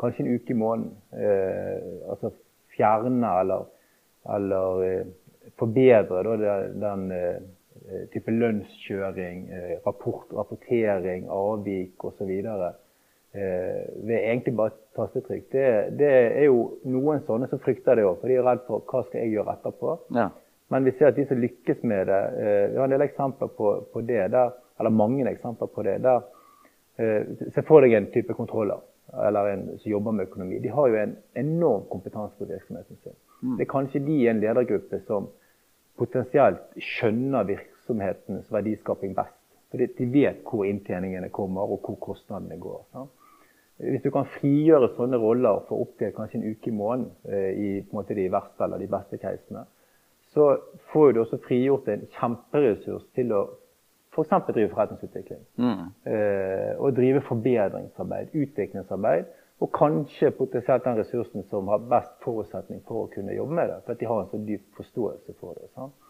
kanskje 0.00 0.24
en 0.24 0.34
uke 0.36 0.54
i 0.54 0.58
måneden. 0.58 0.92
Eh, 1.12 2.10
altså 2.10 2.32
fjerne 2.76 3.32
eller, 3.42 3.66
eller 4.36 4.84
eh, 4.86 5.08
forbedre 5.60 6.22
da, 6.24 6.36
den, 6.40 6.78
den 6.80 7.08
eh, 7.16 8.04
type 8.14 8.32
lønnskjøring, 8.32 9.48
eh, 9.50 9.74
rapport, 9.86 10.30
rapportering, 10.36 11.26
avvik 11.32 12.04
osv. 12.04 12.30
Eh, 12.30 13.82
ved 14.02 14.16
egentlig 14.18 14.56
bare 14.56 14.76
tastetrykk. 14.96 15.50
Det, 15.52 15.66
det, 15.98 16.12
er 16.40 16.46
jo 16.48 16.62
noen 16.90 17.22
sånne 17.26 17.50
som 17.50 17.62
frykter 17.62 17.98
det 17.98 18.06
òg, 18.06 18.20
for 18.22 18.30
de 18.30 18.38
er 18.40 18.46
redd 18.46 18.64
for 18.68 18.86
hva 18.86 19.04
skal 19.08 19.24
jeg 19.24 19.36
gjøre 19.36 19.58
etterpå. 19.58 19.98
Ja. 20.16 20.30
Men 20.70 20.86
vi 20.86 20.94
ser 20.98 21.10
at 21.10 21.16
de 21.18 21.26
som 21.26 21.40
lykkes 21.40 21.82
med 21.82 22.06
det 22.06 22.20
eh, 22.40 22.66
Vi 22.70 22.78
har 22.78 22.86
en 22.86 22.94
del 22.94 23.06
eksempler 23.06 23.50
på, 23.56 23.72
på 23.92 24.02
det, 24.06 24.28
der, 24.34 24.52
eller 24.78 24.94
mange 24.94 25.26
eksempler 25.30 25.70
på 25.74 25.82
det. 25.86 25.98
der 26.04 26.22
Se 27.54 27.62
for 27.64 27.80
deg 27.80 27.94
en 27.96 28.10
type 28.12 28.34
kontroller 28.36 28.82
eller 29.26 29.48
en 29.48 29.78
som 29.78 29.90
jobber 29.90 30.12
med 30.12 30.28
økonomi, 30.28 30.58
de 30.58 30.68
har 30.68 30.88
jo 30.88 30.96
en 31.00 31.16
enorm 31.34 31.86
kompetanse 31.90 32.36
på 32.38 32.44
virksomheten 32.44 32.98
sin. 33.02 33.16
Mm. 33.42 33.56
Det 33.56 33.64
er 33.64 33.70
kanskje 33.72 34.02
de 34.04 34.16
i 34.22 34.28
en 34.28 34.40
ledergruppe 34.42 35.00
som 35.06 35.28
potensielt 35.98 36.76
skjønner 36.78 37.48
virksomhetens 37.48 38.52
verdiskaping 38.52 39.14
best. 39.16 39.36
Fordi 39.70 39.86
de 39.98 40.06
vet 40.12 40.44
hvor 40.46 40.66
inntjeningene 40.66 41.30
kommer, 41.30 41.62
og 41.62 41.82
hvor 41.84 41.98
kostnadene 42.02 42.58
går. 42.60 42.80
Så. 42.92 43.06
Hvis 43.80 44.02
du 44.04 44.10
kan 44.12 44.28
frigjøre 44.38 44.90
sånne 44.96 45.18
roller 45.20 45.62
for 45.68 45.86
opptil 45.86 46.12
kanskje 46.16 46.40
en 46.40 46.48
uke 46.50 46.70
i 46.70 46.74
måneden 46.74 47.10
eh, 47.24 47.50
i 47.50 47.68
måte, 47.94 48.16
de 48.18 48.26
verste 48.32 48.66
eller 48.66 48.82
de 48.82 48.90
beste 48.90 49.20
casene, 49.22 49.64
så 50.34 50.58
får 50.92 51.12
du 51.12 51.20
også 51.20 51.40
frigjort 51.46 51.88
en 51.90 52.06
kjemperessurs 52.18 53.06
til 53.16 53.34
å 53.34 53.46
F.eks. 54.10 54.30
drive 54.50 54.70
forretningsutvikling. 54.72 55.42
Mm. 55.56 55.82
Eh, 56.12 56.72
og 56.82 56.96
drive 56.96 57.20
forbedringsarbeid, 57.28 58.32
utviklingsarbeid. 58.34 59.28
Og 59.60 59.68
kanskje 59.76 60.30
potensielt 60.30 60.84
den 60.84 60.96
ressursen 60.98 61.44
som 61.50 61.68
har 61.68 61.82
best 61.90 62.14
forutsetning 62.24 62.80
for 62.88 63.04
å 63.04 63.10
kunne 63.12 63.34
jobbe 63.36 63.54
med 63.58 63.68
det. 63.68 63.76
For 63.84 63.94
at 63.94 64.00
de 64.00 64.08
har 64.08 64.22
en 64.22 64.30
så 64.32 64.40
dyp 64.46 64.64
forståelse 64.78 65.34
for 65.40 65.58
det. 65.60 65.68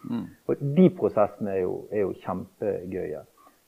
Mm. 0.09 0.27
Og 0.47 0.63
de 0.77 0.87
prosessene 0.97 1.57
er 1.57 1.61
jo, 1.65 1.75
er 1.91 2.05
jo, 2.05 2.13
kjempegøye. 2.23 3.25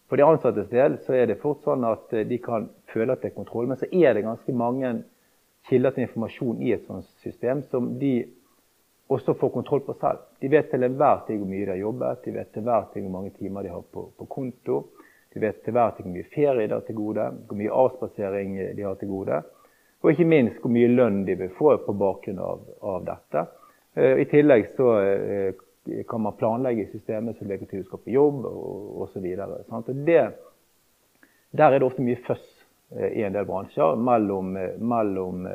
For 0.09 0.19
de 0.19 0.25
ansattes 0.25 0.69
del 0.71 0.97
så 1.03 1.17
er 1.17 1.27
det 1.29 1.41
fort 1.41 1.65
sånn 1.67 1.83
at 1.87 2.15
eh, 2.15 2.25
de 2.27 2.39
kan 2.41 2.69
føle 2.93 3.13
at 3.13 3.21
det 3.21 3.33
er 3.33 3.37
kontroll, 3.37 3.67
men 3.69 3.81
så 3.81 3.89
er 3.91 4.15
det 4.15 4.25
ganske 4.25 4.55
mange 4.55 4.95
kilder 5.69 5.93
til 5.93 6.07
informasjon 6.07 6.63
i 6.63 6.73
et 6.75 6.87
sånt 6.87 7.07
system 7.23 7.61
som 7.69 7.93
de 7.99 8.15
også 9.07 9.33
få 9.33 9.49
kontroll 9.49 9.81
på 9.85 9.95
selv. 9.99 10.21
De 10.39 10.49
vet 10.51 10.69
til 10.71 10.83
enhver 10.83 11.25
tid 11.27 11.39
hvor 11.39 11.49
mye 11.49 11.65
de 11.65 11.73
har 11.73 11.81
jobbet, 11.81 12.21
de 12.25 12.35
vet 12.35 12.51
til 12.53 12.63
enhver 12.63 12.85
tid 12.93 13.01
hvor 13.01 13.15
mange 13.17 13.33
timer 13.39 13.65
de 13.65 13.73
har 13.73 13.83
på, 13.91 14.05
på 14.17 14.25
konto. 14.25 14.77
De 15.33 15.41
vet 15.41 15.59
til 15.63 15.73
enhver 15.73 15.95
tid 15.95 16.05
hvor 16.05 16.15
mye 16.15 16.31
ferie 16.35 16.67
de 16.67 16.77
har 16.77 16.85
til 16.87 16.97
gode, 16.97 17.27
hvor 17.47 17.59
mye 17.59 17.75
avspasering 17.83 18.55
de 18.77 18.87
har 18.87 18.95
til 19.01 19.11
gode. 19.11 19.41
Og 20.03 20.11
ikke 20.11 20.27
minst 20.27 20.59
hvor 20.61 20.71
mye 20.71 20.91
lønn 20.91 21.21
de 21.27 21.35
vil 21.39 21.51
få 21.57 21.77
på 21.85 21.95
bakgrunn 21.95 22.41
av, 22.43 22.63
av 22.83 23.05
dette. 23.07 23.45
Uh, 23.95 24.15
I 24.19 24.25
tillegg 24.27 24.67
så 24.75 24.89
uh, 24.99 25.61
kan 26.09 26.23
man 26.23 26.35
planlegge 26.39 26.89
systemet 26.91 27.37
så 27.37 27.47
lenge 27.47 27.69
du 27.71 27.83
skal 27.83 28.01
på 28.03 28.11
jobb 28.11 28.45
og 28.49 29.05
osv. 29.05 29.23
Der 31.53 31.69
er 31.69 31.77
det 31.77 31.87
ofte 31.87 32.03
mye 32.03 32.19
føss 32.25 32.43
uh, 32.97 33.07
i 33.07 33.23
en 33.23 33.35
del 33.35 33.47
bransjer 33.47 33.95
mellom, 33.99 34.57
mellom 34.79 35.47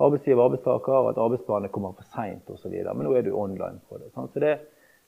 arbeidsgiver 0.00 0.40
og 0.40 0.50
arbeidstaker, 0.50 1.08
at 1.10 1.18
arbeidsplanene 1.24 1.72
kommer 1.72 1.94
for 1.96 2.08
seint 2.14 2.50
osv. 2.52 2.72
Men 2.72 3.06
nå 3.06 3.14
er 3.16 3.26
du 3.26 3.32
online 3.36 3.80
på 3.88 4.00
det. 4.00 4.10
Så 4.14 4.42
det, 4.42 4.56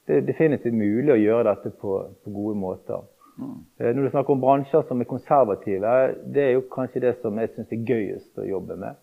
det, 0.06 0.16
er 0.16 0.28
definitivt 0.28 0.74
mulig 0.74 1.12
å 1.14 1.20
gjøre 1.20 1.48
dette 1.50 1.74
på, 1.80 1.98
på 2.24 2.34
gode 2.34 2.56
måter. 2.58 3.04
Mm. 3.38 3.58
Eh, 3.78 3.92
når 3.92 4.08
du 4.08 4.10
snakker 4.14 4.34
om 4.34 4.42
bransjer 4.42 4.86
som 4.88 5.00
er 5.00 5.10
konservative, 5.10 5.98
det 6.24 6.46
er 6.46 6.56
jo 6.56 6.64
kanskje 6.72 7.04
det 7.04 7.14
som 7.22 7.38
jeg 7.38 7.52
syns 7.54 7.76
er 7.76 7.84
gøyest 7.92 8.40
å 8.40 8.48
jobbe 8.48 8.78
med. 8.80 8.98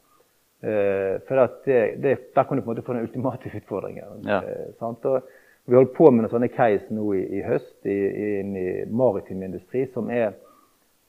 Eh, 0.66 1.16
for 1.28 1.46
det, 1.68 1.80
det, 2.02 2.18
der 2.36 2.48
kan 2.48 2.58
du 2.58 2.64
på 2.64 2.72
en 2.72 2.74
måte 2.74 2.86
få 2.86 2.98
den 2.98 3.06
ultimate 3.06 3.52
utfordringen. 3.62 4.26
Ja. 4.26 4.42
Eh, 4.42 5.22
vi 5.66 5.74
holder 5.74 5.94
på 5.98 6.10
med 6.12 6.22
noen 6.22 6.30
sånne 6.30 6.52
case 6.54 6.94
nå 6.94 7.08
i, 7.18 7.24
i 7.40 7.46
høst 7.46 7.88
i, 7.90 7.94
i, 7.94 8.28
i 8.42 8.66
maritim 8.86 9.42
industri 9.48 9.88
som 9.96 10.12
er 10.14 10.36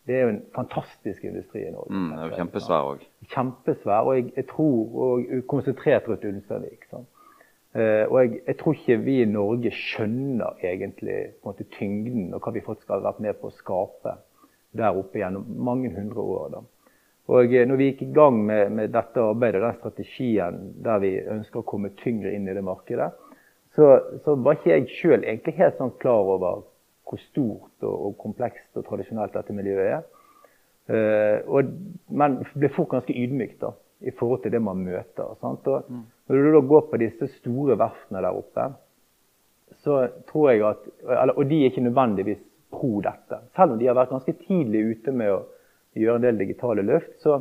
det 0.06 0.14
er 0.14 0.22
jo 0.22 0.28
en 0.28 0.42
fantastisk 0.54 1.25
industri 1.25 1.64
i 1.66 1.72
Norge. 1.75 1.90
Mm, 1.90 2.10
det 2.12 2.18
er 2.18 2.28
jo 2.30 2.38
kjempesvær 2.38 2.90
òg. 2.92 3.00
Kjempesvær, 3.32 4.06
og 4.06 4.14
jeg, 4.14 4.28
jeg, 4.36 4.46
tror 4.52 5.00
og 5.06 5.32
konsentrert 5.50 6.06
rundt 6.08 6.26
Ulsteinvik. 6.28 6.86
Uh, 6.92 8.04
og 8.06 8.20
jeg, 8.20 8.38
jeg, 8.46 8.56
tror 8.60 8.76
ikke 8.78 9.00
vi 9.02 9.16
i 9.22 9.26
Norge 9.28 9.72
skjønner 9.75 10.62
egentlig 10.62 11.18
på 11.26 11.50
en 11.50 11.50
måte, 11.50 11.66
tyngden 11.75 12.30
og 12.36 12.46
hva 12.46 12.54
vi 12.54 12.62
faktisk 12.64 12.94
har 12.94 13.02
vært 13.04 13.18
med 13.26 13.36
på 13.40 13.50
å 13.50 13.56
skape 13.56 14.14
der 14.76 14.96
oppe 14.96 15.18
gjennom 15.20 15.50
mange 15.66 15.90
hundre 15.96 16.22
år. 16.22 16.54
Da. 16.54 16.62
Og 17.34 17.50
uh, 17.58 17.66
når 17.66 17.82
vi 17.82 17.90
gikk 17.90 18.06
i 18.06 18.10
gang 18.14 18.38
med, 18.46 18.72
med 18.78 18.94
dette 18.94 19.26
arbeidet 19.26 19.64
den 19.64 19.78
strategien 19.80 20.62
der 20.86 21.02
vi 21.02 21.16
ønsker 21.34 21.64
å 21.64 21.66
komme 21.66 21.90
tyngre 21.98 22.30
inn 22.36 22.46
i 22.46 22.54
det 22.54 22.64
markedet, 22.64 23.10
så, 23.75 23.90
så 24.22 24.38
var 24.38 24.56
ikke 24.56 24.70
jeg 24.70 24.88
sjøl 25.00 25.26
egentlig 25.26 25.58
helt 25.58 25.82
sånn 25.82 25.96
klar 25.98 26.30
over 26.36 26.62
hvor 27.06 27.22
stort 27.22 27.86
og, 27.86 27.94
og, 27.94 28.14
komplekst 28.18 28.78
og 28.78 28.86
tradisjonelt 28.88 29.34
dette 29.36 29.54
miljøet 29.56 29.90
er. 29.98 30.06
Uh, 30.86 31.38
og, 31.50 31.70
men 32.14 32.40
ble 32.54 32.70
fort 32.75 32.92
ganske 32.94 33.14
ydmyk 33.14 33.56
da, 33.62 33.72
i 34.06 34.14
forhold 34.14 34.44
til 34.44 34.54
det 34.54 34.62
man 34.62 34.82
møter. 34.86 35.22
Og, 35.26 35.86
mm. 35.88 36.02
Når 36.26 36.42
du 36.42 36.50
da 36.54 36.62
går 36.72 36.84
på 36.90 37.00
disse 37.02 37.30
store 37.38 37.78
verftene 37.78 38.22
der 38.22 38.38
oppe, 38.38 38.68
så 39.82 40.06
tror 40.30 40.50
jeg 40.50 40.62
at 40.66 40.86
eller, 41.02 41.34
Og 41.34 41.48
de 41.50 41.60
er 41.60 41.70
ikke 41.70 41.82
nødvendigvis 41.82 42.42
pro 42.70 43.00
dette. 43.00 43.38
Selv 43.56 43.72
om 43.72 43.78
de 43.78 43.86
har 43.86 43.94
vært 43.98 44.14
ganske 44.14 44.32
tidlig 44.46 44.82
ute 44.92 45.12
med 45.12 45.32
å 45.32 45.42
gjøre 45.96 46.20
en 46.20 46.26
del 46.26 46.38
digitale 46.38 46.84
løft, 46.86 47.14
så, 47.22 47.40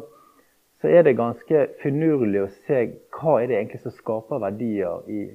så 0.82 0.90
er 0.90 1.06
det 1.06 1.18
ganske 1.18 1.68
finurlig 1.82 2.46
å 2.46 2.52
se 2.66 2.86
hva 3.18 3.40
er 3.42 3.50
det 3.50 3.60
egentlig 3.60 3.82
som 3.84 3.96
skaper 3.96 4.42
verdier 4.42 5.10
i 5.12 5.26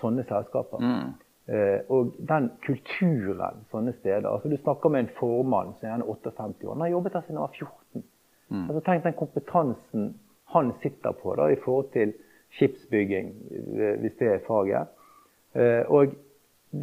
sånne 0.00 0.24
selskaper. 0.28 0.80
Mm. 0.82 1.12
Uh, 1.44 1.80
og 1.92 2.14
den 2.24 2.46
kulturen 2.64 3.58
sånne 3.68 3.92
steder 3.98 4.24
altså 4.30 4.48
Du 4.48 4.56
snakker 4.56 4.88
med 4.88 5.02
en 5.02 5.10
formann 5.18 5.74
som 5.76 5.90
er 5.90 6.04
58 6.08 6.64
år. 6.64 6.70
Han 6.72 6.84
har 6.86 6.92
jobbet 6.94 7.12
der 7.12 7.24
siden 7.26 7.36
han 7.36 7.44
var 7.44 7.58
14. 7.58 8.04
Mm. 8.48 8.62
Altså 8.62 8.82
Tenk 8.86 9.04
den 9.04 9.18
kompetansen 9.18 10.06
han 10.54 10.72
sitter 10.80 11.12
på 11.20 11.34
da, 11.36 11.50
i 11.52 11.58
forhold 11.60 11.90
til 11.92 12.14
skipsbygging, 12.54 13.28
eh, 13.74 13.94
hvis 14.00 14.16
det 14.20 14.28
er 14.30 14.44
faget. 14.46 14.92
Uh, 15.52 15.82
og 15.92 16.14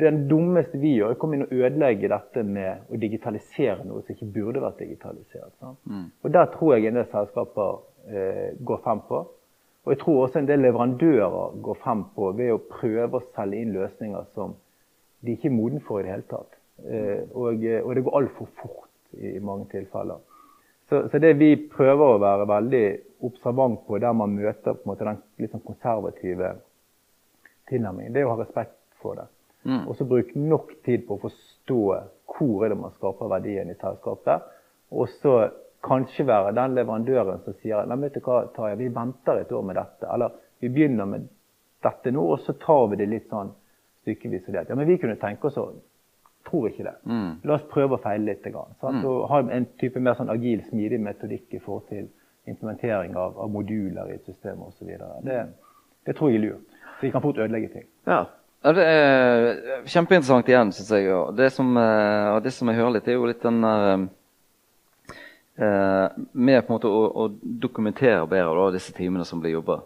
den 0.02 0.28
dummeste 0.30 0.78
vi 0.78 0.94
gjør, 0.98 1.14
er 1.14 1.18
å 1.18 1.22
komme 1.22 1.40
inn 1.40 1.48
og 1.48 1.54
ødelegge 1.58 2.12
dette 2.12 2.44
med 2.46 2.92
å 2.92 3.00
digitalisere 3.02 3.86
noe 3.88 4.04
som 4.04 4.14
ikke 4.14 4.30
burde 4.36 4.62
vært 4.62 4.84
digitalisert. 4.84 5.56
Mm. 5.90 6.10
Og 6.22 6.34
Der 6.38 6.52
tror 6.54 6.76
jeg 6.76 6.92
en 6.92 7.02
del 7.02 7.10
selskaper 7.12 7.82
går 8.66 8.80
frem 8.86 9.02
på. 9.08 9.26
Og 9.86 9.94
jeg 9.96 10.02
tror 10.04 10.18
også 10.24 10.42
en 10.42 10.50
del 10.50 10.62
leverandører 10.62 11.62
går 11.66 11.78
frem 11.82 12.04
på 12.16 12.32
ved 12.38 12.54
å 12.54 12.62
prøve 12.70 13.18
å 13.18 13.30
selge 13.34 13.62
inn 13.62 13.74
løsninger 13.74 14.28
som 14.36 14.54
de 15.26 15.34
ikke 15.36 15.50
er 15.50 15.56
moden 15.56 15.82
for 15.86 16.02
i 16.02 16.06
det 16.06 16.14
hele 16.14 16.28
tatt. 16.30 16.58
Eh, 16.86 17.24
og, 17.34 17.64
eh, 17.66 17.82
og 17.82 17.96
det 17.96 18.04
går 18.06 18.18
altfor 18.20 18.50
fort 18.62 19.18
i 19.18 19.40
mange 19.42 19.68
tilfeller. 19.74 20.22
Så, 20.90 21.08
så, 21.10 21.20
det 21.24 21.34
vi 21.40 21.54
prøver 21.72 22.16
å 22.16 22.22
være 22.22 22.48
veldig 22.50 22.86
observant 23.26 23.84
på 23.88 24.00
der 24.02 24.14
man 24.18 24.34
møter 24.36 24.76
på 24.76 24.90
måte, 24.90 25.08
den 25.08 25.52
sånn 25.52 25.64
konservative 25.66 26.56
tilnærmingen, 27.70 28.14
det 28.14 28.22
er 28.22 28.30
å 28.30 28.34
ha 28.36 28.42
respekt 28.42 28.78
for 29.02 29.18
det. 29.18 29.30
Mm. 29.64 29.86
Og 29.86 29.96
så 29.98 30.08
bruke 30.10 30.42
nok 30.42 30.74
tid 30.86 31.06
på 31.08 31.16
å 31.16 31.24
forstå 31.28 31.82
hvor 32.32 32.66
er 32.66 32.74
det 32.74 32.80
man 32.82 32.94
skaper 32.98 33.30
verdien 33.32 33.70
i 33.70 33.78
selskapet. 33.78 34.50
Og 34.92 35.10
så 35.22 35.36
kanskje 35.84 36.26
være 36.28 36.54
den 36.56 36.76
leverandøren 36.78 37.42
som 37.46 37.56
sier 37.62 37.88
Nei, 37.90 37.98
vet 38.04 38.18
du 38.18 38.26
hva, 38.26 38.44
Tarjei, 38.56 38.78
vi 38.84 38.90
venter 38.96 39.42
et 39.42 39.52
år 39.52 39.64
med 39.66 39.80
dette. 39.80 40.10
Eller 40.14 40.36
vi 40.62 40.70
begynner 40.70 41.10
med 41.10 41.30
dette 41.84 42.14
nå, 42.14 42.26
og 42.34 42.44
så 42.46 42.54
tar 42.62 42.88
vi 42.92 43.00
det 43.02 43.10
litt 43.10 43.30
sånn 43.32 43.54
stykkevis 44.04 44.50
og 44.50 44.58
delt. 44.58 44.70
Ja, 44.70 44.78
men 44.78 44.90
vi 44.90 45.00
kunne 45.02 45.20
tenke 45.22 45.50
oss 45.52 45.62
å 45.62 45.72
Tror 46.42 46.72
ikke 46.72 46.84
det. 46.88 46.96
Mm. 47.06 47.36
La 47.46 47.54
oss 47.54 47.66
prøve 47.70 48.00
å 48.00 48.02
feile 48.02 48.32
litt. 48.32 48.48
Grann, 48.50 48.74
mm. 48.82 49.04
Og 49.06 49.28
ha 49.30 49.44
en 49.54 49.68
type 49.78 50.02
mer 50.02 50.16
sånn 50.18 50.32
agil, 50.34 50.64
smidig 50.72 50.98
metodikk 50.98 51.54
i 51.54 51.60
forhold 51.62 51.84
til 51.92 52.08
implementering 52.50 53.14
av, 53.14 53.36
av 53.38 53.52
moduler 53.54 54.10
i 54.10 54.16
et 54.18 54.26
system 54.26 54.64
osv. 54.66 54.90
Det, 55.22 55.36
det 56.10 56.16
tror 56.18 56.32
jeg 56.32 56.40
er 56.40 56.46
lurt. 56.48 56.80
Så 56.98 57.06
vi 57.06 57.12
kan 57.14 57.22
fort 57.22 57.38
ødelegge 57.38 57.70
ting. 57.76 57.86
Ja. 58.10 58.24
Ja, 58.62 58.74
det 58.78 58.84
er 58.86 59.86
kjempeinteressant 59.90 60.50
igjen, 60.50 60.74
syns 60.74 60.92
jeg. 60.94 61.08
Og 61.14 61.32
det, 61.38 61.52
som, 61.54 61.70
eh, 61.82 62.28
og 62.36 62.44
det 62.46 62.52
som 62.54 62.70
jeg 62.70 62.78
hører 62.78 62.98
litt, 62.98 63.08
er 63.10 63.18
jo 63.18 63.30
litt 63.30 63.42
den 63.42 63.62
der 63.62 63.86
eh, 63.92 64.04
med 65.56 66.62
på 66.64 66.72
en 66.72 66.76
måte 66.76 66.90
å, 66.90 67.02
å 67.12 67.26
dokumentere 67.42 68.24
bedre 68.30 68.54
da, 68.56 68.70
disse 68.74 68.94
timene 68.96 69.26
som 69.28 69.42
blir 69.44 69.58
jobba, 69.58 69.82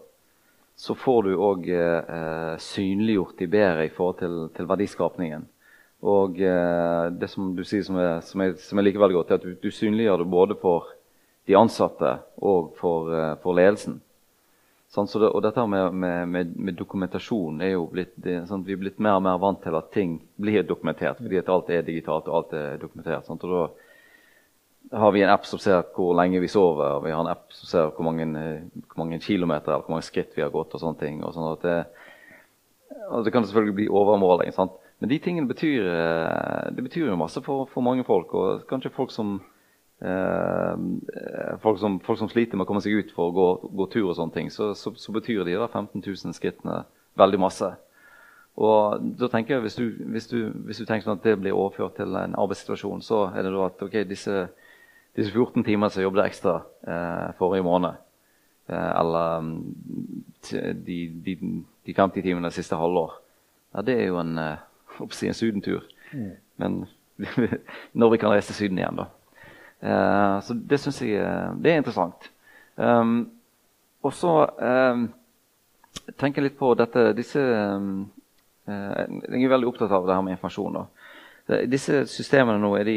så 0.76 0.94
får 0.94 1.22
du 1.22 1.34
òg 1.40 1.68
eh, 1.72 2.56
synliggjort 2.60 3.38
de 3.40 3.48
bedre 3.48 3.86
i 3.86 3.92
forhold 3.92 4.18
til, 4.20 4.34
til 4.56 4.68
verdiskapningen. 4.68 5.46
Og 6.04 6.40
eh, 6.44 7.04
det 7.16 7.30
som 7.32 7.54
du 7.56 7.62
sier 7.64 7.84
som 7.86 7.96
er, 7.96 8.18
som 8.20 8.42
er, 8.44 8.52
som 8.60 8.78
er 8.78 8.84
likevel 8.84 9.16
godt, 9.16 9.32
er 9.32 9.40
at 9.40 9.46
du, 9.46 9.54
du, 9.56 9.70
synliggjør 9.72 10.20
det 10.20 10.28
både 10.34 10.56
for 10.60 10.90
de 11.48 11.56
ansatte 11.56 12.18
og 12.36 12.74
for, 12.76 13.08
eh, 13.16 13.32
for 13.40 13.56
ledelsen. 13.56 14.02
Sånn, 14.92 15.08
så 15.08 15.18
det, 15.22 15.32
og 15.32 15.42
dette 15.42 15.64
med, 15.66 15.96
med, 15.96 16.52
med, 16.54 16.76
dokumentasjon 16.76 17.64
er 17.64 17.72
jo 17.72 17.88
blitt 17.90 18.12
det, 18.22 18.42
sånn, 18.46 18.62
Vi 18.64 18.76
er 18.76 18.84
blitt 18.84 19.00
mer 19.02 19.16
og 19.18 19.24
mer 19.24 19.40
vant 19.40 19.64
til 19.64 19.74
at 19.74 19.88
ting 19.96 20.20
blir 20.36 20.62
dokumentert 20.62 21.18
fordi 21.18 21.40
at 21.40 21.50
alt 21.52 21.72
er 21.72 21.88
digitalt 21.88 22.28
og 22.28 22.36
alt 22.38 22.54
er 22.54 22.78
dokumentert. 22.84 23.24
Sånn, 23.26 23.40
og 23.40 23.56
da 23.56 23.64
har 24.92 25.12
vi 25.12 25.22
en 25.22 25.32
app 25.32 25.46
som 25.46 25.58
ser 25.58 25.82
hvor 25.94 26.14
lenge 26.18 26.40
vi 26.42 26.50
sover, 26.50 26.98
og 26.98 27.04
vi 27.06 27.12
har 27.14 27.22
en 27.22 27.32
app 27.32 27.52
som 27.54 27.68
ser 27.70 27.92
hvor 27.94 28.06
mange, 28.06 28.26
hvor 28.86 29.02
mange 29.02 29.18
kilometer 29.22 29.72
eller 29.72 29.86
hvor 29.86 29.96
mange 29.96 30.06
skritt 30.06 30.36
vi 30.36 30.44
har 30.44 30.52
gått. 30.54 30.74
og 30.74 30.82
sånne 30.82 31.00
ting. 31.00 31.22
Og 31.24 31.34
sånn 31.34 31.56
det, 31.62 31.78
og 33.10 33.24
det 33.24 33.32
kan 33.34 33.46
selvfølgelig 33.46 33.78
bli 33.80 33.88
overmåling. 33.88 34.52
Sant? 34.54 34.76
Men 34.98 35.10
de 35.10 35.18
tingene 35.20 35.50
betyr, 35.50 35.84
eh, 35.90 36.74
det 36.76 36.84
betyr 36.86 37.10
jo 37.10 37.20
masse 37.20 37.42
for, 37.44 37.66
for 37.72 37.84
mange 37.84 38.04
folk. 38.04 38.32
Og 38.34 38.66
kanskje 38.70 38.94
folk 38.94 39.10
som, 39.12 39.40
eh, 40.00 40.76
folk 41.62 41.78
som, 41.78 41.98
folk 42.00 42.18
som 42.18 42.30
sliter 42.32 42.56
med 42.56 42.64
å 42.64 42.70
komme 42.70 42.84
seg 42.84 42.96
ut 42.96 43.10
for 43.16 43.30
å 43.30 43.36
gå, 43.36 43.48
gå 43.76 43.88
tur, 43.92 44.06
og 44.10 44.16
sånne 44.16 44.34
ting, 44.34 44.50
så, 44.50 44.72
så, 44.74 44.94
så 44.96 45.12
betyr 45.12 45.44
de 45.44 45.58
da 45.58 45.68
15 45.68 46.00
000 46.00 46.36
skrittene 46.36 46.84
veldig 47.18 47.42
masse. 47.42 47.74
Og 48.56 49.02
da 49.20 49.28
tenker 49.28 49.56
jeg, 49.56 49.66
hvis 49.66 49.76
du, 49.76 49.84
hvis, 50.14 50.26
du, 50.30 50.38
hvis 50.64 50.78
du, 50.80 50.86
tenker 50.88 51.04
sånn 51.04 51.18
at 51.18 51.26
det 51.26 51.36
blir 51.42 51.56
overført 51.56 51.98
til 51.98 52.16
en 52.16 52.36
arbeidssituasjon, 52.40 53.04
så 53.04 53.26
er 53.34 53.44
det 53.44 53.52
da 53.52 53.66
at 53.66 53.82
ok, 53.84 53.98
disse, 54.08 54.46
disse 55.16 55.32
14 55.32 55.64
timene 55.64 55.90
som 55.90 56.00
jeg 56.00 56.08
jobbet 56.08 56.26
ekstra 56.26 56.56
eh, 56.86 57.28
forrige 57.38 57.64
måned, 57.66 57.96
eh, 58.68 58.90
eller 59.00 59.40
mm, 59.40 59.60
de, 60.86 60.98
de, 61.26 61.36
de, 61.86 61.94
50 61.94 62.22
timene 62.22 62.50
siste 62.54 62.78
halvår, 62.78 63.16
ja, 63.74 63.84
det 63.86 63.96
er 64.00 64.10
jo 64.10 64.20
en 64.20 64.38
eh, 64.38 64.64
si 65.16 65.28
en 65.28 65.36
sydentur. 65.36 65.86
Mm. 66.12 66.32
Men 66.56 66.84
når 68.00 68.10
vi 68.10 68.18
kan 68.20 68.32
reise 68.32 68.52
til 68.52 68.60
Syden 68.60 68.78
igjen, 68.78 69.00
da. 69.00 69.06
Eh, 69.80 70.40
så 70.44 70.56
det 70.56 70.80
syns 70.80 71.02
jeg 71.02 71.20
uh, 71.20 71.52
det 71.60 71.72
er 71.72 71.80
interessant. 71.80 72.30
Um, 72.76 73.30
og 74.04 74.12
så 74.12 74.32
um, 74.92 75.06
tenker 76.20 76.42
jeg 76.42 76.50
litt 76.50 76.58
på 76.60 76.74
dette 76.76 77.08
disse 77.16 77.40
um, 77.40 78.10
Jeg 78.68 79.44
er 79.46 79.48
veldig 79.48 79.68
opptatt 79.70 79.94
av 79.94 80.04
det 80.06 80.14
her 80.16 80.24
med 80.26 80.36
informasjon. 80.36 80.76
da. 80.76 80.84
Disse 81.70 82.00
systemene 82.10 82.58
nå, 82.58 82.72
er 82.74 82.88
de, 82.88 82.96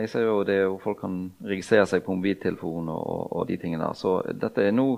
jeg 0.00 0.08
ser 0.10 0.24
jo 0.26 0.40
det 0.46 0.56
hvor 0.64 0.80
folk 0.82 0.98
kan 1.04 1.18
registrere 1.46 1.86
seg 1.86 2.02
på 2.02 2.16
mobiltelefon 2.16 2.88
og, 2.90 3.36
og 3.38 3.44
de 3.46 3.58
tingene 3.60 3.84
der. 3.84 3.94
Så 3.98 4.16
dette 4.34 4.64
er 4.66 4.74
nå 4.74 4.88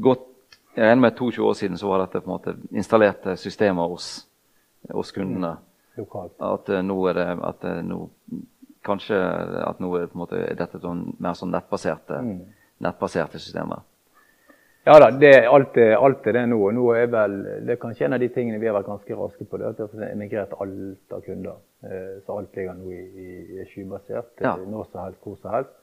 gått 0.00 0.26
Jeg 0.70 0.86
regner 0.86 1.02
med 1.02 1.16
22 1.18 1.46
år 1.46 1.54
siden 1.58 1.78
så 1.78 1.88
var 1.90 2.04
dette 2.04 2.20
på 2.22 2.30
en 2.30 2.32
måte 2.36 2.52
installerte 2.70 3.32
systemer 3.36 3.88
hos 3.90 4.10
hos 4.88 5.12
kundene. 5.12 5.56
Lokalt. 5.96 6.36
At 6.38 6.68
uh, 6.68 6.80
nå 6.84 6.96
er 7.10 7.18
det 7.18 7.28
at, 7.50 7.68
nå, 7.84 8.06
Kanskje 8.86 9.16
at 9.66 9.80
nå 9.82 9.90
er, 9.98 10.06
måte, 10.16 10.38
er 10.40 10.56
dette 10.56 10.78
sånn, 10.80 11.02
mer 11.20 11.34
sånn 11.36 11.50
nettbaserte, 11.52 12.16
mm. 12.24 12.38
nettbaserte 12.80 13.36
systemer. 13.36 13.82
Ja 14.84 14.94
da, 14.96 15.10
det, 15.12 15.32
alt, 15.44 15.76
er, 15.76 15.96
alt 16.00 16.26
er 16.26 16.38
det 16.38 16.46
nå. 16.48 16.58
og 16.70 16.72
nå 16.72 16.86
er 16.96 17.10
vel, 17.12 17.34
Det 17.66 17.74
er 17.74 17.80
kanskje 17.82 18.06
en 18.06 18.16
av 18.16 18.22
de 18.22 18.30
tingene 18.32 18.60
vi 18.62 18.68
har 18.70 18.78
vært 18.78 18.88
ganske 18.88 19.18
raske 19.18 19.44
på. 19.44 19.58
det, 19.60 19.74
At 19.74 19.92
vi 19.92 20.00
har 20.00 20.14
emigrert 20.14 20.54
alt 20.56 21.12
av 21.12 21.20
kunder. 21.26 21.58
Eh, 21.84 22.14
så 22.24 22.38
alt 22.38 22.56
ligger 22.56 22.78
nå 22.78 22.94
i, 22.96 23.02
i, 23.60 23.66
skybasert. 23.68 24.40
Ja. 24.40 24.54
Når 24.56 24.88
som 24.88 25.04
helst, 25.04 25.20
hvor 25.24 25.36
som 25.42 25.52
helst. 25.54 25.76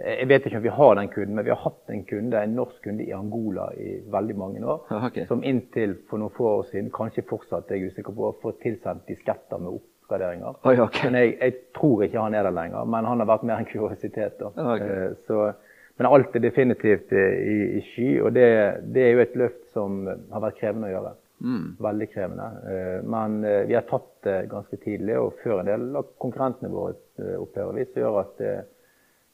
Jeg 0.00 0.28
vet 0.30 0.46
ikke 0.48 0.56
om 0.56 0.64
vi 0.64 0.72
har 0.72 0.94
den 0.96 1.08
kunden, 1.12 1.34
men 1.36 1.44
vi 1.44 1.52
har 1.52 1.60
hatt 1.60 1.90
en 1.92 2.04
kunde, 2.08 2.40
en 2.40 2.54
norsk 2.56 2.82
kunde 2.82 3.04
i 3.04 3.12
Angola 3.12 3.68
i 3.76 3.98
veldig 4.10 4.36
mange 4.36 4.64
år. 4.64 4.86
Okay. 5.10 5.26
Som 5.28 5.44
inntil 5.44 5.98
for 6.08 6.18
noen 6.18 6.34
få 6.34 6.48
år 6.56 6.68
siden, 6.72 6.90
kanskje 6.94 7.26
fortsatt, 7.28 7.70
er 7.70 7.78
jeg 7.78 7.90
er 7.90 7.94
usikker 7.94 8.16
på, 8.16 8.30
å 8.30 8.38
få 8.42 8.54
tilsendt 8.62 9.06
disketter 9.10 9.60
med 9.60 9.76
oppgraderinger. 9.76 10.56
Oi, 10.64 10.78
okay. 10.80 11.10
Men 11.10 11.20
jeg, 11.20 11.36
jeg, 11.38 11.58
tror 11.76 12.06
ikke 12.06 12.24
han 12.24 12.34
er 12.34 12.48
der 12.48 12.56
lenger. 12.56 12.88
Men 12.96 13.06
han 13.12 13.22
har 13.22 13.30
vært 13.30 13.46
mer 13.46 13.62
en 13.62 13.70
kuriositet. 13.72 14.42
Okay. 14.50 14.88
Eh, 14.88 15.18
så, 15.28 15.52
men 15.98 16.08
alt 16.08 16.36
er 16.36 16.44
definitivt 16.44 17.12
eh, 17.12 17.40
i, 17.40 17.56
i 17.78 17.82
sky, 17.92 18.10
og 18.24 18.34
det, 18.36 18.46
det, 18.94 19.06
er 19.06 19.10
jo 19.14 19.24
et 19.24 19.40
løft 19.40 19.66
som 19.74 20.04
har 20.06 20.44
vært 20.46 20.60
krevende 20.60 20.90
å 20.90 20.94
gjøre. 20.94 21.16
Mm. 21.40 21.66
Veldig 21.80 22.08
krevende. 22.12 22.48
Eh, 22.72 22.98
men 23.16 23.40
vi 23.68 23.76
har 23.76 23.88
tatt 23.88 24.10
det 24.26 24.38
ganske 24.52 24.80
tidlig, 24.84 25.18
og 25.18 25.40
før 25.44 25.62
en 25.62 25.72
del 25.72 25.90
av 26.00 26.14
konkurrentene 26.20 26.72
våre 26.72 26.96
opplever 27.40 27.80
vi, 27.80 27.88
som 27.90 28.04
gjør 28.04 28.22
at 28.22 28.46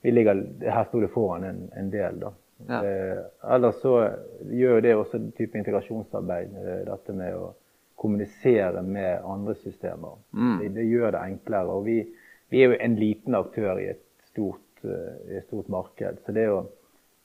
vi 0.02 0.12
ligger, 0.12 0.42
her 0.62 0.84
sto 0.86 1.00
det 1.02 1.10
foran 1.14 1.46
en, 1.48 1.62
en 1.74 1.88
del. 1.90 2.20
da. 2.22 2.34
Ja. 2.66 2.86
Eh, 2.86 3.18
ellers 3.54 3.80
så 3.82 4.10
gjør 4.50 4.80
det 4.80 4.94
også 4.96 5.20
en 5.20 5.30
type 5.36 5.58
integrasjonsarbeid. 5.58 6.54
Eh, 6.56 6.82
dette 6.88 7.16
med 7.16 7.36
å 7.36 7.50
kommunisere 7.96 8.82
med 8.84 9.24
andre 9.24 9.56
systemer. 9.60 10.18
Mm. 10.32 10.58
Det, 10.60 10.70
det, 10.78 10.86
gjør 10.90 11.16
det 11.16 11.24
enklere. 11.32 11.76
Og 11.76 11.86
vi, 11.88 11.98
vi, 12.52 12.62
er 12.62 12.72
jo 12.72 12.80
en 12.80 12.96
liten 13.00 13.38
aktør 13.38 13.82
i 13.82 13.90
et 13.92 14.04
stort, 14.30 14.62
uh, 14.84 15.12
et 15.30 15.46
stort 15.46 15.68
marked. 15.72 16.22
Så 16.24 16.34
det 16.36 16.48
å 16.52 16.64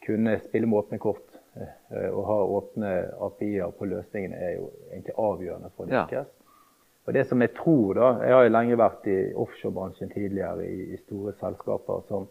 kunne 0.06 0.38
spille 0.44 0.70
med 0.70 0.80
åpne 0.82 1.00
kort 1.02 1.40
uh, 1.58 2.10
og 2.12 2.22
ha 2.30 2.38
åpne 2.60 2.92
API-er 3.28 3.74
på 3.78 3.90
løsningene 3.92 4.40
er 4.40 4.54
jo 4.60 4.70
egentlig 4.92 5.18
avgjørende 5.18 5.74
for 5.76 5.86
å 5.86 5.92
lykkes. 5.92 6.30
Ja. 6.32 6.38
Og 7.10 7.16
det 7.18 7.26
som 7.28 7.42
jeg 7.42 7.56
tror 7.58 7.98
da, 7.98 8.08
Jeg 8.22 8.34
har 8.36 8.44
jo 8.46 8.52
lenge 8.54 8.78
vært 8.78 9.08
i 9.10 9.18
offshorebransjen 9.34 10.12
tidligere 10.14 10.68
i, 10.70 10.94
i 10.94 11.00
store 11.02 11.34
selskaper 11.40 12.04
som 12.08 12.28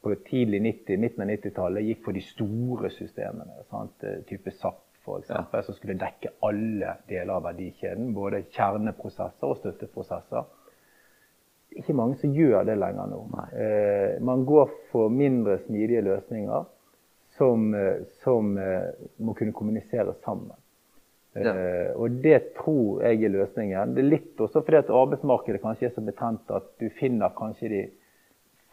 på 0.00 0.14
tidlig 0.24 0.62
90, 0.64 0.96
midten 0.96 1.22
av 1.26 1.28
90-tallet 1.28 1.84
gikk 1.84 2.06
for 2.06 2.16
de 2.16 2.22
store 2.24 2.90
systemene. 2.94 3.58
Sant? 3.68 4.00
Eh, 4.08 4.22
type 4.24 4.52
SAP 4.56 4.78
f.eks. 5.04 5.28
Ja. 5.28 5.62
Som 5.62 5.76
skulle 5.76 5.98
dekke 6.00 6.32
alle 6.46 6.96
deler 7.08 7.34
av 7.36 7.44
verdikjeden. 7.48 8.14
Både 8.16 8.42
kjerneprosesser 8.54 9.48
og 9.48 9.60
støtteprosesser. 9.60 10.48
Ikke 11.78 11.94
mange 11.94 12.18
som 12.18 12.32
gjør 12.34 12.64
det 12.66 12.78
lenger 12.80 13.10
nå. 13.10 13.20
Eh, 13.54 14.16
man 14.26 14.42
går 14.48 14.72
for 14.90 15.12
mindre 15.12 15.60
smidige 15.66 16.02
løsninger 16.02 16.64
som, 17.38 17.74
eh, 17.74 18.02
som 18.24 18.56
eh, 18.58 18.90
må 19.18 19.34
kunne 19.38 19.54
kommunisere 19.54 20.14
sammen. 20.24 20.56
Ja. 21.34 21.52
Eh, 21.54 21.92
og 21.94 22.10
det 22.24 22.54
tror 22.58 23.04
jeg 23.06 23.22
er 23.24 23.34
løsningen. 23.36 23.94
Det 23.94 24.02
er 24.02 24.10
litt 24.10 24.42
også 24.42 24.64
fordi 24.66 24.80
at 24.80 24.90
arbeidsmarkedet 24.90 25.62
kanskje 25.62 25.88
er 25.88 25.94
så 25.94 26.02
betent 26.02 26.50
at 26.50 26.66
du 26.82 26.88
finner 26.98 27.30
kanskje 27.38 27.70
de 27.70 27.82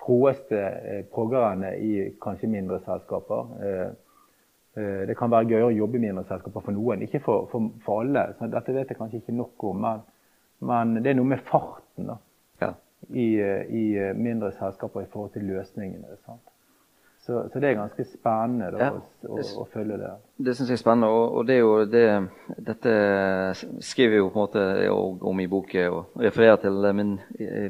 froeste 0.02 0.58
eh, 0.58 1.06
proggerne 1.14 1.76
i 1.78 1.94
kanskje 2.22 2.50
mindre 2.50 2.80
selskaper. 2.86 3.56
Eh, 3.62 3.88
eh, 4.82 5.02
det 5.10 5.18
kan 5.20 5.32
være 5.32 5.52
gøyere 5.52 5.70
å 5.70 5.76
jobbe 5.76 6.00
i 6.00 6.06
mindre 6.08 6.26
selskaper 6.30 6.66
for 6.66 6.76
noen, 6.76 7.04
ikke 7.06 7.22
for, 7.26 7.50
for, 7.52 7.70
for 7.86 8.06
alle. 8.06 8.30
Så 8.40 8.50
dette 8.52 8.76
vet 8.76 8.94
jeg 8.94 9.00
kanskje 9.00 9.22
ikke 9.22 9.38
nok 9.38 9.68
om, 9.70 9.86
men, 9.86 10.06
men 10.66 10.98
det 11.04 11.14
er 11.14 11.20
noe 11.20 11.36
med 11.36 11.46
farten 11.46 12.10
da. 12.10 12.18
I, 13.10 13.28
i, 13.70 14.14
mindre 14.16 14.52
selskaper 14.52 15.02
i 15.02 15.10
forhold 15.12 15.34
til 15.34 15.48
løsningene. 15.48 16.18
Sant? 16.26 16.54
Så, 17.28 17.50
så, 17.54 17.60
det 17.60 17.70
er 17.70 17.74
ganske 17.76 18.04
spennende 18.08 18.70
da, 18.72 18.86
ja, 18.86 18.92
å, 19.28 19.36
å, 19.36 19.42
å, 19.60 19.64
følge 19.68 19.98
det. 20.00 20.12
Det 20.48 20.54
syns 20.56 20.70
jeg 20.72 20.78
er 20.78 20.80
spennende. 20.80 21.10
Og, 21.12 21.34
og, 21.36 21.42
det 21.50 21.58
er 21.58 21.60
jo 21.60 21.74
det, 21.92 22.04
dette 22.70 22.94
skriver 23.84 24.16
jeg 24.16 24.22
jo 24.22 24.30
på 24.32 24.40
en 24.40 24.46
måte 24.46 24.64
om 25.28 25.42
i 25.44 25.48
boken. 25.52 25.98
Og 25.98 26.24
refererer 26.24 26.62
til 26.62 26.88
min, 26.96 27.18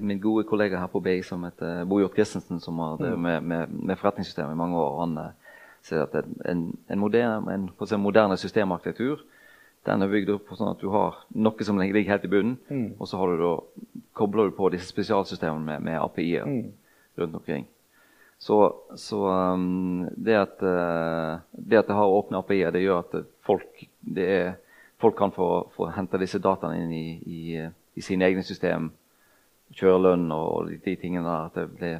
min, 0.05 0.19
gode 0.21 0.45
kollega 0.45 0.83
her 0.83 0.91
på 0.93 1.01
BI 1.01 1.23
som 1.25 1.47
heter 1.47 1.89
Bojort 1.89 2.13
Christensen, 2.13 2.61
som 2.61 2.77
har 2.83 3.01
drevet 3.01 3.17
mm. 3.17 3.25
med, 3.25 3.49
med, 3.49 3.73
med 3.89 3.97
forretningssystemet 3.97 4.53
i 4.53 4.61
mange 4.61 4.77
år. 4.77 4.93
Han 5.01 5.17
eh, 5.23 5.57
sier 5.89 6.05
at 6.05 6.13
en, 6.21 6.63
en, 6.77 7.01
moderne, 7.01 7.57
en, 7.57 7.67
en 7.81 8.05
moderne 8.05 8.37
systemarkitektur 8.37 9.25
den 9.87 10.03
er 10.03 10.11
bygd 10.11 10.33
opp 10.35 10.51
sånn 10.57 10.73
at 10.73 10.83
du 10.83 10.89
har 10.93 11.21
noe 11.37 11.65
som 11.65 11.79
ligger 11.79 12.11
helt 12.11 12.27
i 12.27 12.31
bunnen, 12.31 12.57
mm. 12.67 12.89
og 12.99 13.09
så 13.09 13.23
du 13.31 13.39
da, 13.39 13.53
kobler 14.17 14.49
du 14.49 14.55
på 14.57 14.69
disse 14.73 14.89
spesialsystemene 14.91 15.63
med, 15.63 15.87
med 15.87 15.99
API-er 16.01 16.47
mm. 16.49 16.63
rundt 17.21 17.39
omkring. 17.39 17.67
Så, 18.37 18.75
så 18.95 19.23
um, 19.55 20.07
det, 20.13 20.35
at, 20.37 20.61
uh, 20.61 21.39
det 21.51 21.79
at 21.79 21.89
det 21.89 21.97
har 21.97 22.17
åpne 22.19 22.43
API-er, 22.43 22.73
det 22.75 22.83
gjør 22.83 23.01
at 23.05 23.15
folk, 23.45 23.85
det 24.01 24.27
er, 24.29 24.51
folk 25.01 25.17
kan 25.17 25.33
få, 25.33 25.49
få 25.73 25.89
hente 25.95 26.19
disse 26.21 26.41
dataene 26.43 26.83
inn 26.83 26.93
i, 26.93 27.07
i, 27.25 27.63
i 27.97 28.05
sine 28.05 28.27
egne 28.29 28.45
system. 28.45 28.91
Kjøre 29.73 30.03
lønn 30.03 30.29
og 30.31 30.69
de, 30.69 30.77
de 30.83 30.95
tingene 30.99 31.25
der. 31.25 31.49
At 31.49 31.57
det 31.57 31.65
blir 31.73 31.97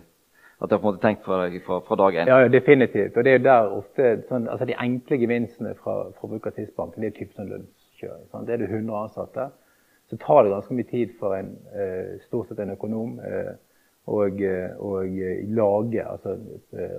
at 0.62 0.70
du 0.70 0.74
har 0.74 0.82
på 0.82 0.88
en 0.88 0.94
måte 0.94 1.06
tenkt 1.06 1.26
fra, 1.26 1.44
fra, 1.66 1.80
fra 1.86 1.96
dag 1.96 2.16
én. 2.18 2.30
Ja, 2.32 2.48
definitivt. 2.50 3.18
Og 3.18 3.24
det 3.24 3.32
er 3.32 3.38
jo 3.38 3.44
der 3.46 3.76
ofte 3.78 4.10
sånn, 4.30 4.48
altså 4.50 4.66
De 4.66 4.78
enkle 4.82 5.20
gevinstene 5.22 5.76
fra, 5.78 6.00
fra 6.18 6.30
bruk 6.32 6.50
av 6.50 6.56
tidsbanken 6.56 7.04
det 7.04 7.12
er 7.12 7.18
typisk 7.20 7.38
sånn 7.38 7.52
lønnskjøring. 7.52 8.26
Sånn. 8.32 8.48
Det 8.48 8.56
er 8.56 8.64
det 8.64 8.72
100 8.72 9.04
ansatte, 9.04 9.48
så 10.10 10.18
tar 10.24 10.44
det 10.44 10.56
ganske 10.56 10.78
mye 10.80 10.90
tid 10.90 11.14
for 11.20 11.36
en 11.38 11.54
eh, 11.76 12.18
stort 12.26 12.50
sett 12.50 12.62
en 12.64 12.74
økonom 12.74 13.20
eh, 13.28 13.54
og, 14.08 14.42
eh, 14.42 14.72
og 14.80 15.18
lage, 15.52 16.04
altså 16.08 16.38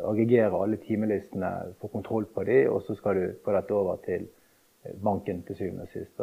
aggregere 0.07 0.61
alle 0.63 0.79
timelistene, 0.85 1.51
få 1.81 1.91
kontroll 1.91 2.29
på 2.35 2.45
dem, 2.47 2.69
og 2.71 2.85
så 2.85 2.95
skal 2.99 3.17
du 3.17 3.25
få 3.43 3.57
dette 3.57 3.75
over 3.75 3.99
til 4.05 4.29
banken 5.03 5.41
til 5.49 5.57
syvende 5.57 5.89
og 5.89 5.95
sist. 5.97 6.21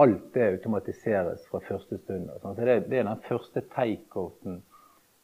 Alt 0.00 0.30
det 0.34 0.46
automatiseres 0.54 1.42
fra 1.50 1.60
første 1.66 1.98
stund. 1.98 2.30
Så 2.40 2.54
det 2.56 2.78
er 2.78 2.86
den 2.88 3.26
første 3.26 3.62
takeouten 3.74 4.62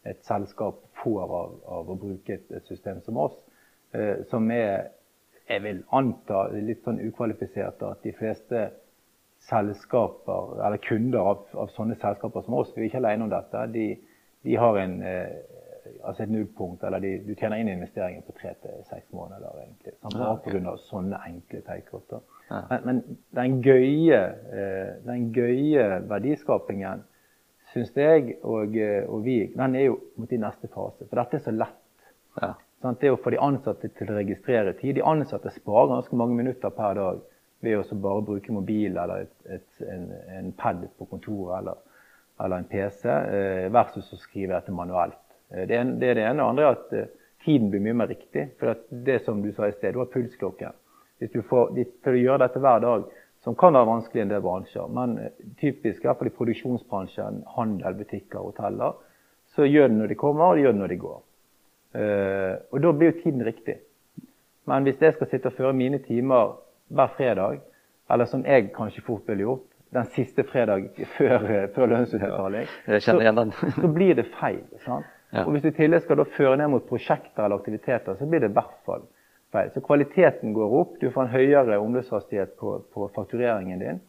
et 0.06 0.22
selskap 0.24 0.82
får 1.02 1.22
av, 1.24 1.54
av, 1.66 1.90
å 1.90 1.98
bruke 2.00 2.38
et, 2.38 2.46
et 2.54 2.70
system 2.70 3.02
som 3.06 3.18
oss, 3.26 3.36
som 4.30 4.50
er 4.52 4.90
jeg 5.48 5.62
vil 5.62 5.82
anta 5.94 6.46
litt 6.54 6.82
sånn 6.84 6.98
ukvalifisert 7.06 7.82
at 7.86 8.02
de 8.04 8.12
fleste 8.16 8.68
selskaper, 9.46 10.56
eller 10.66 10.80
kunder 10.82 11.20
av, 11.22 11.44
av, 11.54 11.70
sånne 11.76 11.98
selskaper 12.00 12.42
som 12.46 12.56
oss, 12.58 12.72
vi 12.74 12.82
er 12.86 12.88
ikke 12.90 13.02
alene 13.02 13.28
om 13.28 13.30
dette, 13.30 13.66
de, 13.74 13.84
de 14.46 14.56
har 14.58 14.78
en, 14.80 14.96
eh, 15.06 15.36
altså 16.00 16.24
et 16.24 16.32
nullpunkt, 16.34 16.82
eller 16.88 17.04
de, 17.04 17.12
du 17.28 17.34
tjener 17.36 17.62
inn 17.62 17.70
investeringen 17.70 18.24
på 18.26 18.34
tre 18.40 18.56
til 18.64 18.80
seks 18.90 19.06
måneder. 19.14 19.60
egentlig, 19.62 19.94
sant? 20.00 20.16
Bare 20.18 20.40
pga. 20.42 20.76
sånne 20.88 21.20
enkle 21.28 21.62
takeover. 21.68 22.24
Ja. 22.48 22.62
Men, 22.72 22.88
men 22.88 23.02
den, 23.38 23.60
gøye, 23.62 24.22
eh, 24.50 24.96
den 25.06 25.30
gøye 25.36 25.86
verdiskapingen 26.10 27.06
syns 27.72 27.92
jeg 27.96 28.36
og, 28.42 28.76
og, 29.08 29.18
vi, 29.24 29.40
den 29.54 29.74
er 29.76 29.88
jo 29.88 29.98
mot 30.20 30.32
i 30.32 30.40
neste 30.40 30.70
fase. 30.72 31.06
For 31.06 31.18
dette 31.20 31.38
er 31.38 31.44
så 31.44 31.54
lett. 31.54 31.82
Ja. 32.40 32.54
Det 33.00 33.10
å 33.10 33.18
få 33.18 33.32
de 33.32 33.40
ansatte 33.42 33.88
til 33.96 34.10
å 34.12 34.18
registrere 34.18 34.76
tid. 34.78 34.98
De 34.98 35.02
ansatte 35.06 35.50
sparer 35.50 35.94
ganske 35.94 36.18
mange 36.18 36.36
minutter 36.38 36.70
per 36.70 36.94
dag 36.98 37.22
ved 37.64 37.80
å 37.80 37.98
bare 37.98 38.24
bruke 38.28 38.54
mobil 38.54 38.94
eller 38.94 39.24
et, 39.24 39.36
et, 39.56 39.84
en, 39.88 40.08
en, 40.36 40.50
pad 40.54 40.84
på 40.98 41.08
kontoret 41.10 41.56
eller, 41.58 41.80
eller 42.44 42.62
en 42.62 42.68
PC, 42.70 43.08
eh, 43.08 43.66
versus 43.72 44.12
å 44.12 44.20
skrive 44.20 44.54
dette 44.54 44.74
manuelt. 44.76 45.18
Eh, 45.50 45.64
det, 45.66 45.78
er, 45.78 45.92
det, 45.98 46.10
er 46.10 46.20
det 46.20 46.26
ene. 46.28 46.42
Det 46.42 46.48
andre 46.50 46.66
er 46.66 46.76
at 46.76 46.94
eh, 46.94 47.08
tiden 47.46 47.72
blir 47.72 47.82
mye 47.82 47.96
mer 48.02 48.12
riktig. 48.12 48.50
For 48.60 48.76
det 49.08 49.22
som 49.24 49.42
du 49.42 49.50
sa 49.56 49.66
i 49.66 49.74
sted, 49.74 49.96
du 49.96 50.04
har 50.04 50.12
pulsklokken. 50.12 50.76
Hvis 51.18 51.32
du 51.32 51.40
får 51.48 51.72
til 51.80 52.12
å 52.12 52.20
gjøre 52.20 52.44
dette 52.44 52.60
hver 52.62 52.84
dag, 52.84 53.06
som 53.46 53.54
kan 53.54 53.76
være 53.76 53.86
vanskelig 53.86 54.18
i 54.18 54.24
en 54.24 54.30
del 54.32 54.42
bransjer, 54.42 54.86
men 54.90 55.12
typisk 55.60 56.02
i 56.02 56.08
hvert 56.08 56.18
fall 56.18 56.32
i 56.32 56.34
produksjonsbransjen, 56.34 57.44
handel, 57.54 57.94
butikker, 57.94 58.40
hoteller, 58.42 58.96
så 59.54 59.68
gjør 59.68 59.92
det 59.92 59.98
når 60.00 60.10
de 60.10 60.16
kommer, 60.18 60.48
og 60.48 60.58
de 60.58 60.64
gjør 60.64 60.74
det 60.74 60.80
når 60.80 60.92
de 60.92 60.98
går. 61.04 61.20
og 62.72 62.82
da 62.82 62.92
blir 62.92 63.12
jo 63.12 63.20
tiden 63.20 63.44
riktig. 63.46 63.76
Men 64.66 64.82
hvis 64.82 64.98
jeg 65.00 65.14
skal 65.14 65.30
sitte 65.30 65.52
og 65.52 65.54
føre 65.60 65.72
mine 65.78 66.02
timer 66.02 66.56
hver 66.90 67.14
fredag, 67.14 67.62
eller 68.10 68.26
som 68.26 68.42
jeg 68.42 68.72
kanskje 68.74 69.06
fort 69.06 69.30
ville 69.30 69.46
gjort, 69.46 69.64
den 69.94 70.10
siste 70.16 70.42
fredag 70.44 70.90
før, 71.16 71.46
før 71.74 71.92
lønnsutbetaling, 71.94 72.66
så, 72.98 73.18
så, 73.78 73.92
blir 73.94 74.18
det 74.18 74.26
feil. 74.40 74.64
Ja. 74.88 75.44
Og 75.44 75.52
Hvis 75.54 75.62
du 75.62 75.70
i 75.70 75.76
tillegg 75.78 76.02
skal 76.02 76.26
føre 76.34 76.58
ned 76.58 76.74
mot 76.74 76.88
prosjekter 76.88 77.46
eller 77.46 77.62
aktiviteter, 77.62 78.18
så 78.18 78.26
blir 78.26 78.42
det 78.42 78.50
i 78.50 78.58
hvert 78.58 78.82
fall 78.86 79.06
feil. 79.56 79.72
Så 79.74 79.82
kvaliteten 79.84 80.54
går 80.56 80.76
opp, 80.80 80.94
du 81.00 81.08
får 81.10 81.26
en 81.26 81.34
høyere 81.34 81.80
omløpshastighet 81.82 82.54
på, 82.60 82.76
på, 82.94 83.08
faktureringen 83.16 83.82
din. 83.82 84.00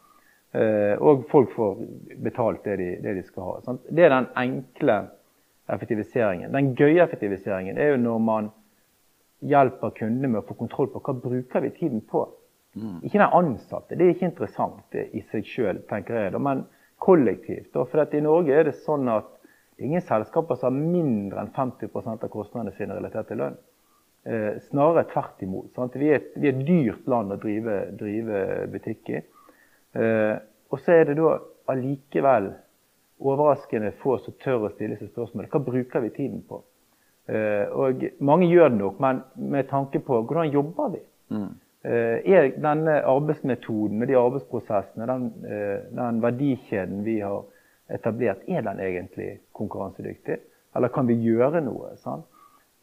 Eh, 0.57 0.93
og 0.99 1.25
folk 1.31 1.51
får 1.55 1.81
betalt 2.23 2.67
det 2.67 2.77
de, 2.81 2.89
det 3.03 3.17
de 3.19 3.25
skal 3.27 3.47
ha. 3.47 3.57
Sant? 3.65 3.87
Det 3.89 4.05
er 4.05 4.13
den 4.13 4.29
enkle 4.43 5.01
effektiviseringen. 5.73 6.51
Den 6.55 6.73
gøye 6.77 7.03
effektiviseringen 7.03 7.79
er 7.79 7.93
jo 7.93 8.01
når 8.03 8.23
man 8.23 8.49
hjelper 9.45 9.93
kundene 9.97 10.31
med 10.31 10.41
å 10.41 10.47
få 10.47 10.57
kontroll 10.57 10.89
på 10.93 11.01
hva 11.03 11.15
bruker 11.21 11.63
vi 11.65 11.73
tiden 11.75 12.01
på. 12.09 12.23
Mm. 12.77 12.99
Ikke 13.03 13.19
den 13.19 13.33
ansatte. 13.33 13.95
Det 13.95 14.05
er 14.05 14.13
ikke 14.15 14.29
interessant 14.31 14.97
i 14.97 15.21
seg 15.31 15.45
sjøl, 15.49 15.81
tenker 15.89 16.17
jeg. 16.17 16.41
Men 16.41 16.65
kollektivt. 17.01 17.73
For 17.73 18.15
i 18.15 18.23
Norge 18.23 18.55
er 18.55 18.69
det 18.69 18.77
sånn 18.83 19.09
at 19.11 19.29
ingen 19.77 20.01
selskaper 20.01 20.57
som 20.57 20.73
har 20.73 20.93
mindre 20.93 21.43
enn 21.43 21.53
50% 21.53 22.25
av 22.25 22.31
kostnadene 22.33 22.73
sine 22.77 22.97
relatert 22.97 23.29
til 23.29 23.41
lønn. 23.43 23.57
Eh, 24.27 24.59
snarere 24.59 25.05
tvert 25.07 25.41
imot. 25.41 25.77
Vi 25.93 26.07
er, 26.09 26.15
et, 26.15 26.31
vi, 26.35 26.49
er 26.49 26.55
et, 26.55 26.63
dyrt 26.67 27.05
land 27.07 27.31
å 27.31 27.37
drive, 27.39 27.75
drive 27.95 28.41
butikk 28.73 29.11
i. 29.13 29.21
Eh, 29.95 30.33
og 30.67 30.81
så 30.83 30.97
er 30.97 31.07
det 31.07 31.15
da 31.15 31.37
allikevel 31.71 32.49
overraskende 33.23 33.93
få 34.01 34.17
som 34.25 34.35
tør 34.43 34.67
å 34.67 34.73
stille 34.73 34.97
seg 34.99 35.13
spørsmålet 35.13 35.53
hva 35.53 35.63
bruker 35.63 36.03
vi 36.03 36.11
tiden 36.17 36.43
på. 36.49 36.59
Eh, 37.31 37.71
og 37.71 38.03
mange 38.19 38.51
gjør 38.51 38.73
det 38.73 38.81
nok, 38.81 38.99
men 39.05 39.23
med 39.55 39.71
tanke 39.71 40.03
på 40.03 40.19
hvordan 40.19 40.51
jobber 40.51 40.91
vi? 40.97 41.03
Mm. 41.31 41.49
Eh, 41.87 42.19
er 42.27 42.51
denne 42.59 42.99
arbeidsmetoden 43.07 44.03
og 44.03 44.11
de 44.11 44.21
arbeidsprosessene, 44.25 45.07
den, 45.07 45.27
den, 45.95 46.23
verdikjeden 46.25 47.05
vi 47.07 47.21
har 47.23 47.45
etablert, 47.95 48.43
er 48.43 48.67
den 48.67 48.83
egentlig 48.83 49.37
konkurransedyktig? 49.55 50.41
Eller 50.75 50.91
kan 50.91 51.07
vi 51.07 51.15
gjøre 51.23 51.63
noe? 51.63 51.95
Sånn? 52.03 52.27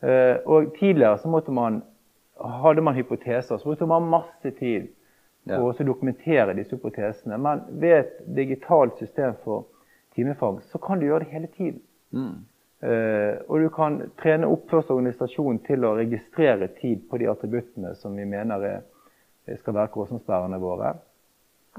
Og 0.04 0.74
Tidligere 0.76 1.18
så 1.18 1.30
måtte 1.32 1.52
man, 1.54 1.78
hadde 2.36 2.82
man 2.84 2.96
hypoteser, 2.98 3.56
så 3.56 3.64
brukte 3.64 3.86
man 3.88 4.10
masse 4.12 4.50
tid 4.58 4.90
på 5.44 5.52
ja. 5.52 5.60
å 5.60 5.86
dokumentere 5.86 6.56
disse 6.56 6.76
hypotesene. 6.76 7.38
Men 7.40 7.62
ved 7.80 7.98
et 7.98 8.18
digitalt 8.36 8.98
system 9.00 9.36
for 9.44 9.66
timefag 10.16 10.62
så 10.70 10.80
kan 10.82 11.00
du 11.00 11.06
gjøre 11.08 11.24
det 11.24 11.32
hele 11.32 11.50
tiden. 11.52 11.80
Mm. 12.14 12.44
Uh, 12.84 13.40
og 13.48 13.62
du 13.62 13.70
kan 13.72 13.98
trene 14.20 14.48
opp 14.50 14.68
først 14.68 14.90
organisasjonen 14.92 15.62
til 15.64 15.86
å 15.88 15.94
registrere 15.96 16.68
tid 16.80 17.06
på 17.08 17.20
de 17.20 17.30
attributtene 17.32 17.94
som 17.96 18.16
vi 18.16 18.26
mener 18.28 18.66
er, 18.68 18.82
skal 19.60 19.76
være 19.76 19.92
kostnadsbærerne 19.94 20.58
våre. 20.60 20.94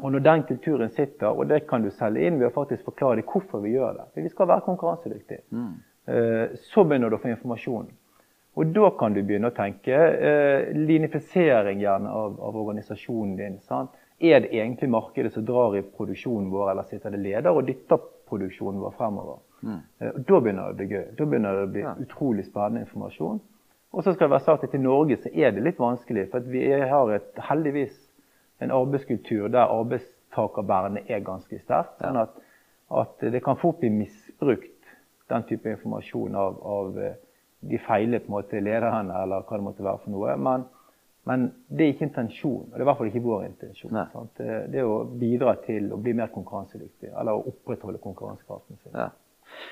Og 0.02 0.12
når 0.12 0.24
den 0.26 0.44
kulturen 0.50 0.90
sitter, 0.92 1.30
og 1.30 1.48
det 1.50 1.64
kan 1.70 1.86
du 1.86 1.92
selge 1.94 2.26
inn 2.26 2.40
ved 2.40 2.50
å 2.50 2.56
faktisk 2.56 2.88
forklare 2.90 3.22
dem 3.22 3.30
hvorfor 3.30 3.62
vi 3.64 3.76
gjør 3.76 4.00
det, 4.00 4.08
for 4.14 4.26
vi 4.26 4.32
skal 4.34 4.50
være 4.50 4.66
konkurransedyktige, 4.66 5.46
mm. 5.56 5.76
uh, 6.10 6.58
så 6.74 6.86
begynner 6.86 7.14
du 7.14 7.20
å 7.20 7.22
få 7.22 7.32
informasjon. 7.36 7.94
Og 8.56 8.72
da 8.76 8.90
kan 9.00 9.14
du 9.14 9.20
begynne 9.24 9.52
å 9.52 9.56
tenke 9.56 9.96
eh, 9.96 10.70
linifisering 10.76 11.82
gjerne 11.84 12.12
av, 12.12 12.38
av 12.40 12.56
organisasjonen 12.56 13.36
din. 13.40 13.58
Sant? 13.68 13.96
Er 14.20 14.46
det 14.46 14.54
egentlig 14.56 14.88
markedet 14.90 15.34
som 15.34 15.44
drar 15.46 15.76
i 15.76 15.84
produksjonen 15.84 16.48
vår, 16.54 16.70
eller 16.72 16.88
sitter 16.88 17.12
det 17.12 17.20
leder 17.20 17.52
og 17.52 17.68
dytter 17.68 18.00
produksjonen 18.30 18.80
vår 18.80 18.96
fremover? 18.96 19.42
Mm. 19.60 19.82
Eh, 20.00 20.14
Da 20.30 20.40
begynner 20.40 20.70
det 20.70 20.72
å 20.72 20.80
bli 20.80 20.88
gøy. 20.88 21.04
Da 21.18 21.28
begynner 21.28 21.60
det 21.60 21.68
å 21.68 21.74
bli 21.74 21.84
ja. 21.84 21.94
utrolig 22.06 22.48
spennende 22.48 22.86
informasjon. 22.86 23.44
Og 23.96 24.04
så 24.04 24.14
skal 24.14 24.28
det 24.28 24.36
være 24.38 24.48
sagt 24.48 24.64
at 24.68 24.76
I 24.76 24.84
Norge 24.84 25.20
så 25.24 25.32
er 25.32 25.52
det 25.56 25.64
litt 25.64 25.80
vanskelig, 25.80 26.30
for 26.32 26.48
vi 26.52 26.64
har 26.72 27.12
et, 27.16 27.44
heldigvis 27.50 27.96
en 28.64 28.72
arbeidskultur 28.72 29.48
der 29.52 29.72
arbeidstakervernet 29.72 31.12
er 31.12 31.24
ganske 31.24 31.60
sterkt. 31.60 32.00
sånn 32.00 32.20
at, 32.24 32.40
at, 32.92 33.20
det 33.20 33.44
kan 33.44 33.60
fort 33.60 33.80
bli 33.84 33.92
misbrukt, 33.92 34.72
den 35.32 35.44
type 35.50 35.72
informasjon 35.72 36.36
av, 36.38 36.60
av 36.62 37.00
eh, 37.02 37.16
de 37.70 37.82
feiler 37.86 38.24
på 38.24 38.32
en 38.32 38.38
måte 38.38 38.62
lederne, 38.64 39.20
eller 39.24 39.46
hva 39.46 39.60
det 39.60 39.66
måtte 39.66 39.86
være 39.86 40.04
for 40.04 40.14
noe. 40.14 40.38
Men, 40.48 40.66
men 41.26 41.46
det 41.68 41.86
er 41.86 41.94
ikke 41.94 42.10
intensjonen, 42.10 42.70
og 42.70 42.74
det 42.74 42.82
er 42.82 42.86
i 42.86 42.90
hvert 42.92 43.02
fall 43.02 43.12
ikke 43.12 43.26
vår 43.26 43.46
intensjon. 43.50 44.00
Det, 44.38 44.50
det, 44.72 44.82
er 44.82 44.90
å 44.90 45.04
bidra 45.10 45.56
til 45.66 45.92
å 45.94 46.00
bli 46.02 46.16
mer 46.18 46.34
konkurransedyktig, 46.34 47.12
eller 47.12 47.38
å 47.38 47.46
opprettholde 47.54 48.02
konkurransekraften 48.04 48.82
sin. 48.84 48.98
Ja. 48.98 49.12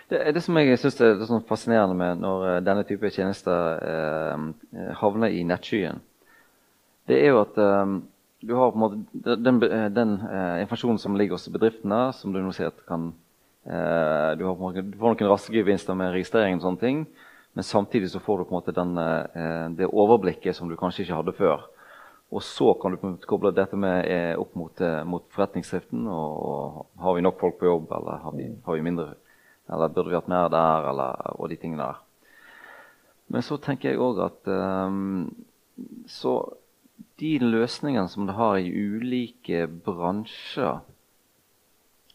Det, 0.09 0.19
det 0.35 0.43
som 0.43 0.57
jeg 0.59 0.77
synes 0.79 0.99
er, 1.01 1.21
sånn 1.27 1.45
fascinerende 1.47 1.97
med 1.97 2.21
når 2.23 2.45
uh, 2.47 2.55
denne 2.63 2.85
type 2.87 3.09
tjenester 3.13 3.79
eh, 3.83 4.93
havner 4.99 5.33
i 5.33 5.43
nettskyen, 5.47 6.01
det 7.09 7.19
er 7.19 7.33
jo 7.33 7.41
at 7.41 7.57
eh, 7.59 7.97
du 8.43 8.53
har 8.55 8.71
på 8.71 8.79
en 8.79 8.83
måte 8.83 9.35
den, 9.39 9.59
den 9.95 10.15
eh, 10.27 10.61
informasjonen 10.63 11.01
som 11.01 11.17
ligger 11.19 11.37
hos 11.37 11.49
bedriftene, 11.51 12.05
som 12.15 12.35
du 12.35 12.39
nå 12.43 12.53
ser 12.55 12.71
at 12.71 12.85
kan 12.87 13.11
du, 13.63 14.41
har 14.43 14.73
du, 14.75 14.95
får 14.99 15.13
noen 15.13 15.29
raske 15.31 15.55
gevinster 15.55 15.95
med 15.95 16.09
registrering, 16.11 16.57
og 16.57 16.65
sånne 16.65 16.81
ting, 16.81 16.97
men 17.53 17.65
samtidig 17.65 18.09
så 18.11 18.21
får 18.23 18.39
du 18.39 18.43
på 18.43 18.53
en 18.53 18.59
måte 18.59 18.73
den, 18.73 18.95
det 19.77 19.89
overblikket 19.89 20.57
som 20.57 20.69
du 20.69 20.73
kanskje 20.79 21.03
ikke 21.03 21.19
hadde 21.19 21.35
før. 21.37 21.67
Og 22.33 22.41
så 22.41 22.71
kan 22.81 22.91
du 22.91 22.97
på 22.97 23.05
en 23.05 23.13
måte 23.13 23.29
koble 23.29 23.51
dette 23.53 23.77
med, 23.77 24.07
opp 24.41 24.55
mot, 24.57 24.81
mot 25.05 25.25
forretningsdriften. 25.35 26.07
Og, 26.09 26.39
og, 26.49 26.87
Har 27.03 27.13
vi 27.13 27.21
nok 27.21 27.37
folk 27.37 27.59
på 27.59 27.69
jobb, 27.69 27.93
eller 27.93 28.23
har 28.23 28.33
vi, 28.33 28.47
har 28.65 28.79
vi 28.79 28.87
mindre 28.87 29.11
eller 29.69 29.89
burde 29.89 30.09
vi 30.09 30.15
hatt 30.15 30.27
mer 30.27 30.49
der? 30.51 30.89
Eller, 30.91 31.21
og 31.39 31.49
de 31.49 31.57
tingene 31.59 31.87
der. 31.87 32.01
Men 33.31 33.45
så 33.45 33.57
tenker 33.61 33.93
jeg 33.93 34.01
òg 34.03 34.19
at 34.25 34.49
um, 34.51 35.29
så 36.09 36.35
de 37.19 37.37
løsningene 37.39 38.09
som 38.11 38.27
det 38.27 38.35
har 38.37 38.59
i 38.59 38.69
ulike 38.69 39.65
bransjer, 39.85 40.81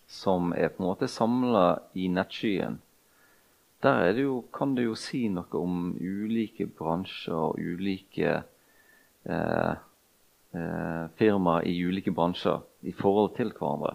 som 0.08 0.52
er 0.56 0.70
på 0.72 0.82
en 0.82 0.88
måte 0.88 1.08
samla 1.10 1.64
i 1.98 2.08
nettskyen, 2.12 2.78
der 3.82 4.12
det 4.12 4.22
jo, 4.22 4.40
kan 4.54 4.74
det 4.74 4.88
jo 4.88 4.96
si 4.98 5.28
noe 5.30 5.60
om 5.60 5.92
ulike 6.00 6.66
bransjer 6.66 7.34
og 7.34 7.60
ulike 7.62 8.32
eh, 9.28 9.74
eh, 10.54 11.04
firmaer 11.20 11.68
i 11.68 11.76
ulike 11.86 12.12
bransjer 12.14 12.58
i 12.82 12.92
forhold 12.92 13.36
til 13.36 13.52
hverandre. 13.54 13.94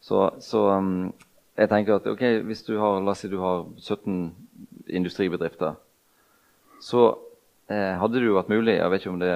Så, 0.00 0.30
så 0.40 0.64
um, 0.76 1.12
jeg 1.56 1.68
tenker 1.68 1.96
at 1.96 2.06
ok, 2.06 2.22
Hvis 2.44 2.62
du 2.66 2.76
har 2.78 3.00
la 3.00 3.12
oss 3.14 3.22
si 3.24 3.30
du 3.32 3.38
har 3.40 3.64
17 3.78 4.34
industribedrifter, 4.88 5.78
så 6.80 7.04
eh, 7.72 7.94
hadde 8.00 8.18
det 8.18 8.26
jo 8.26 8.36
vært 8.36 8.50
mulig 8.52 8.74
Jeg 8.76 8.90
vet 8.90 9.04
ikke 9.04 9.14
om 9.14 9.22
det, 9.22 9.34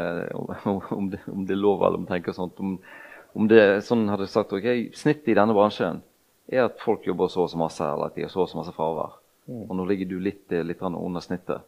om 0.99 1.09
det, 1.13 1.21
om 1.33 1.47
det 1.47 1.57
er 1.57 1.63
lov 1.63 1.85
eller 1.85 2.03
om 2.03 2.09
tenker 2.09 2.37
sånt, 2.37 2.61
om, 2.61 2.77
om 3.33 3.49
det 3.49 3.85
sånn 3.87 4.09
hadde 4.13 4.29
sagt 4.29 4.53
ok, 4.53 4.91
snittet 4.97 5.33
i 5.33 5.39
denne 5.39 5.57
bransjen 5.57 6.03
er 6.49 6.67
at 6.67 6.81
folk 6.81 7.07
jobber 7.07 7.31
så 7.33 7.45
og 7.45 7.51
så 7.53 7.61
masse, 7.61 7.85
eller 7.85 8.09
at 8.09 8.17
de 8.17 8.25
har 8.25 8.33
så 8.33 8.45
og 8.45 8.51
så 8.51 8.61
masse 8.61 8.75
fravær. 8.77 9.19
Mm. 9.49 9.65
Og 9.65 9.75
nå 9.77 9.89
ligger 9.89 10.09
du 10.11 10.19
litt, 10.23 10.47
eh, 10.53 10.65
litt 10.65 10.83
under 10.83 11.25
snittet. 11.25 11.67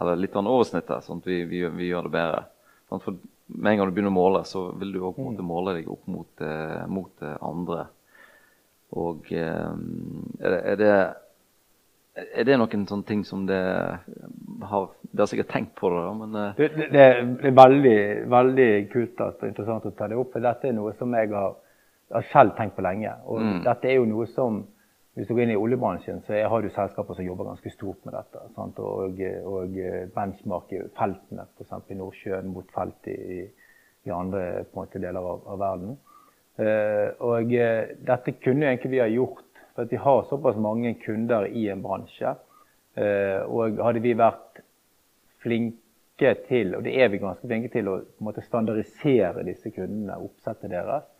Eller 0.00 0.18
litt 0.18 0.36
over 0.36 0.64
snittet, 0.66 1.06
sånn 1.06 1.22
at 1.22 1.30
vi, 1.30 1.44
vi, 1.48 1.62
vi 1.78 1.90
gjør 1.90 2.08
det 2.08 2.16
bedre. 2.16 2.44
Sånn, 2.90 3.02
for 3.04 3.18
med 3.46 3.72
en 3.72 3.78
gang 3.78 3.90
du 3.90 3.96
begynner 3.96 4.12
å 4.12 4.16
måle, 4.16 4.44
så 4.48 4.70
vil 4.80 4.94
du 4.94 5.02
også 5.02 5.34
mm. 5.34 5.44
måle 5.44 5.76
deg 5.78 5.90
opp 5.92 6.08
mot, 6.10 6.32
eh, 6.44 6.86
mot 6.88 7.24
eh, 7.24 7.36
andre 7.44 7.84
og 8.94 9.30
eh, 9.34 9.70
er 10.44 10.76
det, 10.78 10.92
er 12.24 12.46
det 12.46 12.58
noen 12.60 12.86
sånne 12.86 13.08
ting 13.08 13.24
som 13.26 13.42
det 13.48 13.58
har 13.58 14.92
Dere 15.14 15.22
har 15.22 15.30
sikkert 15.30 15.50
tenkt 15.50 15.74
på 15.78 15.90
det, 15.92 16.02
da, 16.02 16.12
men 16.18 16.32
det, 16.58 16.68
det, 16.74 16.86
det, 16.90 17.02
er 17.50 17.54
veldig, 17.54 17.98
veldig 18.32 18.70
kult 18.90 19.20
og 19.22 19.44
interessant 19.46 19.84
å 19.86 19.92
ta 19.94 20.08
det 20.10 20.18
opp. 20.18 20.32
for 20.32 20.42
Dette 20.42 20.66
er 20.66 20.74
noe 20.74 20.94
som 20.98 21.14
jeg 21.14 21.30
har 21.30 21.52
har 22.12 22.28
selv 22.32 22.54
tenkt 22.58 22.76
på 22.76 22.84
lenge. 22.84 23.12
Og 23.24 23.40
mm. 23.40 23.58
dette 23.64 23.90
er 23.90 23.98
jo 23.98 24.08
noe 24.08 24.26
som 24.30 24.62
hvis 25.14 25.28
du 25.28 25.34
går 25.36 25.44
inn 25.44 25.52
i 25.54 25.58
oljebransjen, 25.58 26.24
så 26.26 26.40
har 26.50 26.62
du 26.62 26.72
selskaper 26.74 27.14
som 27.14 27.26
jobber 27.26 27.46
ganske 27.46 27.70
stort 27.70 28.00
med 28.02 28.16
dette. 28.16 28.40
Sant? 28.56 28.80
Og, 28.82 29.20
og 29.46 29.76
benchmarker 30.16 30.88
feltene, 30.98 31.44
f.eks. 31.54 31.76
i 31.94 31.98
Nordsjøen 32.00 32.50
mot 32.50 32.74
felt 32.74 33.06
i, 33.12 33.44
i 34.08 34.14
andre 34.14 34.64
måte, 34.74 34.98
deler 34.98 35.22
av, 35.22 35.46
av 35.54 35.62
verden. 35.62 35.94
Uh, 36.58 37.08
og 37.26 37.54
uh, 37.54 37.94
dette 38.10 38.34
kunne 38.42 38.68
egentlig 38.72 38.92
vi 38.92 39.02
ha 39.02 39.08
gjort, 39.10 39.46
for 39.74 39.90
vi 39.90 40.02
har 40.02 40.26
såpass 40.30 40.58
mange 40.62 40.96
kunder 41.02 41.46
i 41.46 41.68
en 41.70 41.82
bransje. 41.82 42.34
Uh, 42.98 43.46
og 43.46 43.78
hadde 43.86 44.02
vi 44.02 44.18
vært 44.18 44.62
flinke 45.46 46.34
til, 46.48 46.74
og 46.74 46.86
det 46.86 46.98
er 46.98 47.14
vi 47.14 47.22
ganske 47.22 47.46
flinke 47.46 47.70
til, 47.70 47.90
å 47.90 48.00
måte, 48.22 48.42
standardisere 48.42 49.46
disse 49.46 49.70
kundene, 49.74 50.18
oppsettet 50.26 50.74
deres, 50.74 51.06
Eh, 51.06 51.13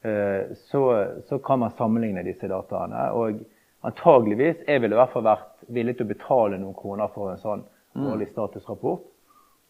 så, 0.00 0.82
så, 1.28 1.38
kan 1.44 1.58
man 1.60 1.74
sammenligne 1.76 2.22
disse 2.24 2.48
dataene. 2.48 3.02
Og 3.12 3.42
antageligvis 3.84 4.62
jeg 4.64 4.80
ville 4.80 4.96
i 4.96 5.00
hvert 5.00 5.12
fall 5.12 5.26
vært 5.26 5.66
villig 5.68 5.98
til 5.98 6.06
å 6.06 6.12
betale 6.14 6.60
noen 6.60 6.76
kroner 6.78 7.12
for 7.12 7.32
en 7.32 7.42
sånn 7.42 7.64
mm. 7.94 8.06
årlig 8.08 8.30
statusrapport. 8.30 9.04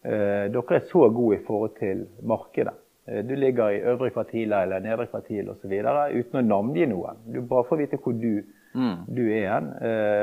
Eh, 0.03 0.47
dere 0.49 0.77
er 0.79 0.87
så 0.89 1.09
gode 1.13 1.37
i 1.37 1.43
forhold 1.45 1.75
til 1.77 2.07
markedet. 2.25 2.73
Eh, 3.05 3.21
du 3.25 3.35
ligger 3.35 3.69
i 3.69 3.83
øvre 3.91 4.09
kvartil 4.09 4.53
eller 4.57 4.81
nedre 4.81 5.05
kvartil 5.11 5.51
osv. 5.53 5.71
uten 5.71 6.39
å 6.39 6.41
navngi 6.41 6.87
noen. 6.89 7.21
Du 7.25 7.41
bare 7.41 7.67
får 7.69 7.83
vite 7.83 7.99
hvor 8.01 8.17
du, 8.17 8.41
mm. 8.73 8.95
du 9.07 9.21
er 9.29 9.49
hen. 9.51 9.69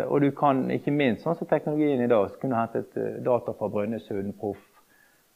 Og 0.08 0.20
du 0.20 0.30
kan 0.30 0.66
ikke 0.70 0.94
minst, 0.94 1.22
sånn 1.22 1.38
som 1.38 1.46
teknologien 1.46 2.02
i 2.02 2.10
dag, 2.10 2.30
så 2.30 2.40
kunne 2.40 2.58
hentet 2.58 2.98
data 3.24 3.54
fra 3.54 3.70
Brønnøysund, 3.70 4.34
Proff, 4.40 4.64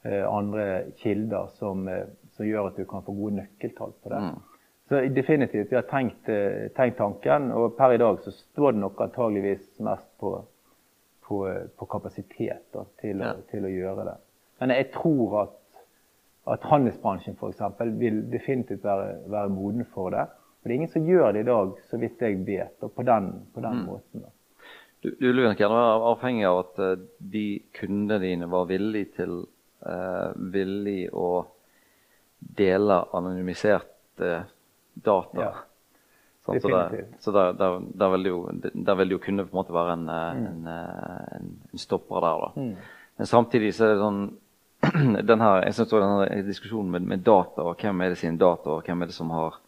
andre 0.02 0.90
kilder 0.98 1.52
som, 1.54 1.84
som, 2.34 2.42
gjør 2.42 2.72
at 2.72 2.78
du 2.80 2.86
kan 2.90 3.04
få 3.06 3.14
gode 3.14 3.36
nøkkeltall 3.36 3.92
på 4.02 4.10
det. 4.10 4.18
Mm. 4.24 4.40
Så 4.88 5.00
definitivt, 5.14 5.72
vi 5.72 5.76
har 5.76 5.86
tenkt, 5.88 6.28
eh, 6.28 6.68
tenkt, 6.76 6.98
tanken, 6.98 7.50
og 7.52 7.76
per 7.76 7.94
i 7.94 8.00
dag 8.02 8.18
så 8.24 8.32
står 8.34 8.72
det 8.72 8.82
nok 8.82 9.00
antageligvis 9.00 9.80
mest 9.80 10.08
på, 10.20 10.34
på, 11.24 11.38
på 11.78 11.86
kapasitet 11.86 12.66
da, 12.74 12.84
til, 13.00 13.22
ja. 13.22 13.32
å, 13.32 13.46
til, 13.50 13.64
å, 13.64 13.72
gjøre 13.72 14.06
det. 14.10 14.16
Men 14.60 14.74
jeg 14.74 14.90
tror 14.94 15.38
at, 15.46 15.58
at 16.56 16.68
handelsbransjen 16.68 17.38
f.eks. 17.38 17.62
vil 18.00 18.20
definitivt 18.32 18.84
være, 18.84 19.16
være, 19.32 19.54
moden 19.54 19.86
for 19.94 20.12
det. 20.14 20.26
For 20.60 20.68
det 20.68 20.74
er 20.74 20.80
ingen 20.82 20.92
som 20.92 21.08
gjør 21.08 21.32
det 21.34 21.46
i 21.46 21.50
dag, 21.50 21.74
så 21.90 21.98
vidt 22.02 22.22
jeg 22.22 22.42
vet, 22.46 22.76
og 22.82 22.92
på 22.94 23.06
den, 23.06 23.32
på 23.54 23.64
den 23.64 23.80
mm. 23.80 23.86
måten. 23.88 24.26
Da. 24.26 24.34
Du, 25.02 25.08
du 25.18 25.28
vil 25.32 25.42
gjerne 25.42 25.74
være 25.74 26.10
avhengig 26.12 26.44
av 26.46 26.60
at 26.60 26.82
uh, 26.82 26.92
de 27.32 27.46
kundene 27.74 28.20
dine 28.22 28.46
var 28.50 28.68
villige 28.70 29.08
til 29.16 29.32
uh, 29.86 30.30
villig 30.54 31.08
å 31.10 31.30
dele 32.60 33.00
anonymisert 33.16 34.22
uh, 34.22 34.44
data. 34.94 35.38
Ja. 35.38 35.52
Sånn, 36.42 36.58
så 36.58 36.70
det, 36.72 37.02
så 37.22 37.30
der, 37.34 37.52
der, 37.54 37.76
der, 37.94 38.08
vil 38.16 38.26
jo, 38.26 38.38
der, 38.50 38.96
vil 38.98 39.12
det, 39.12 39.14
jo, 39.14 39.20
kunne 39.22 39.44
på 39.46 39.54
en 39.54 39.60
måte 39.60 39.74
være 39.74 39.92
en, 39.94 40.08
eh, 40.10 40.30
mm. 40.34 40.46
en, 40.48 40.70
eh, 40.72 41.36
en, 41.36 41.52
en 41.70 41.82
stopper 41.82 42.24
der. 42.24 42.46
da. 42.46 42.48
Mm. 42.56 42.72
Men 43.20 43.30
samtidig 43.30 43.70
så 43.76 43.86
er 43.86 43.92
det 43.92 44.02
sånn 44.02 44.22
den 45.30 45.44
her, 45.44 45.60
jeg 45.62 45.76
synes 45.76 45.92
denne 45.94 46.42
diskusjonen 46.48 46.90
med, 46.90 47.06
med, 47.12 47.22
data, 47.22 47.62
og 47.62 47.78
hvem 47.78 48.02
er 48.02 48.10
det 48.10 48.18
sine 48.18 48.40
data, 48.40 48.74
og 48.74 48.88
hvem 48.88 49.04
er 49.04 49.12
det 49.12 49.14
som 49.14 49.30
har 49.30 49.60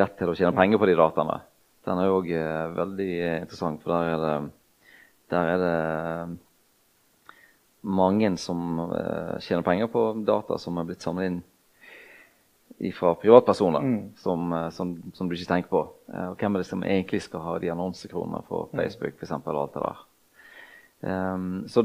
rett 0.00 0.16
til 0.16 0.32
å 0.32 0.36
tjene 0.38 0.56
penger 0.56 0.80
på 0.80 0.88
de 0.88 0.96
dataene, 0.96 1.36
den 1.84 2.00
er 2.00 2.14
òg 2.14 2.32
eh, 2.32 2.64
veldig 2.78 3.10
interessant. 3.42 3.84
For 3.84 3.92
der 3.92 4.14
er 4.14 4.24
det, 4.24 4.32
der 5.34 5.52
er 5.52 5.58
det 5.66 6.38
mange 7.80 8.32
som 8.40 8.80
eh, 8.88 9.36
tjener 9.44 9.64
penger 9.66 9.92
på 9.92 10.06
data 10.24 10.56
som 10.60 10.80
er 10.80 10.88
blitt 10.88 11.04
samlet 11.04 11.28
inn 11.28 11.40
fra 12.96 13.14
privatpersoner 13.14 13.80
mm. 13.80 13.98
som, 14.16 14.52
eh, 14.52 14.68
som, 14.70 14.94
som, 15.14 15.28
du 15.28 15.36
ikke 15.36 15.50
tenker 15.52 15.72
på. 15.72 15.82
Eh, 16.12 16.28
og 16.32 16.38
hvem 16.40 16.56
er 16.56 16.62
det 16.62 16.68
som 16.68 16.84
egentlig 16.84 17.20
skal 17.26 17.44
ha 17.44 17.58
de 17.60 17.72
annonsekronene 17.72 18.40
for 18.48 18.70
mm. 18.70 18.78
Facebook 18.80 19.18
for 19.18 19.26
eksempel, 19.26 19.58
og 19.58 19.68
alt 19.68 19.76
det 19.76 19.82
der. 19.84 20.06
Um, 21.00 21.68
så 21.68 21.82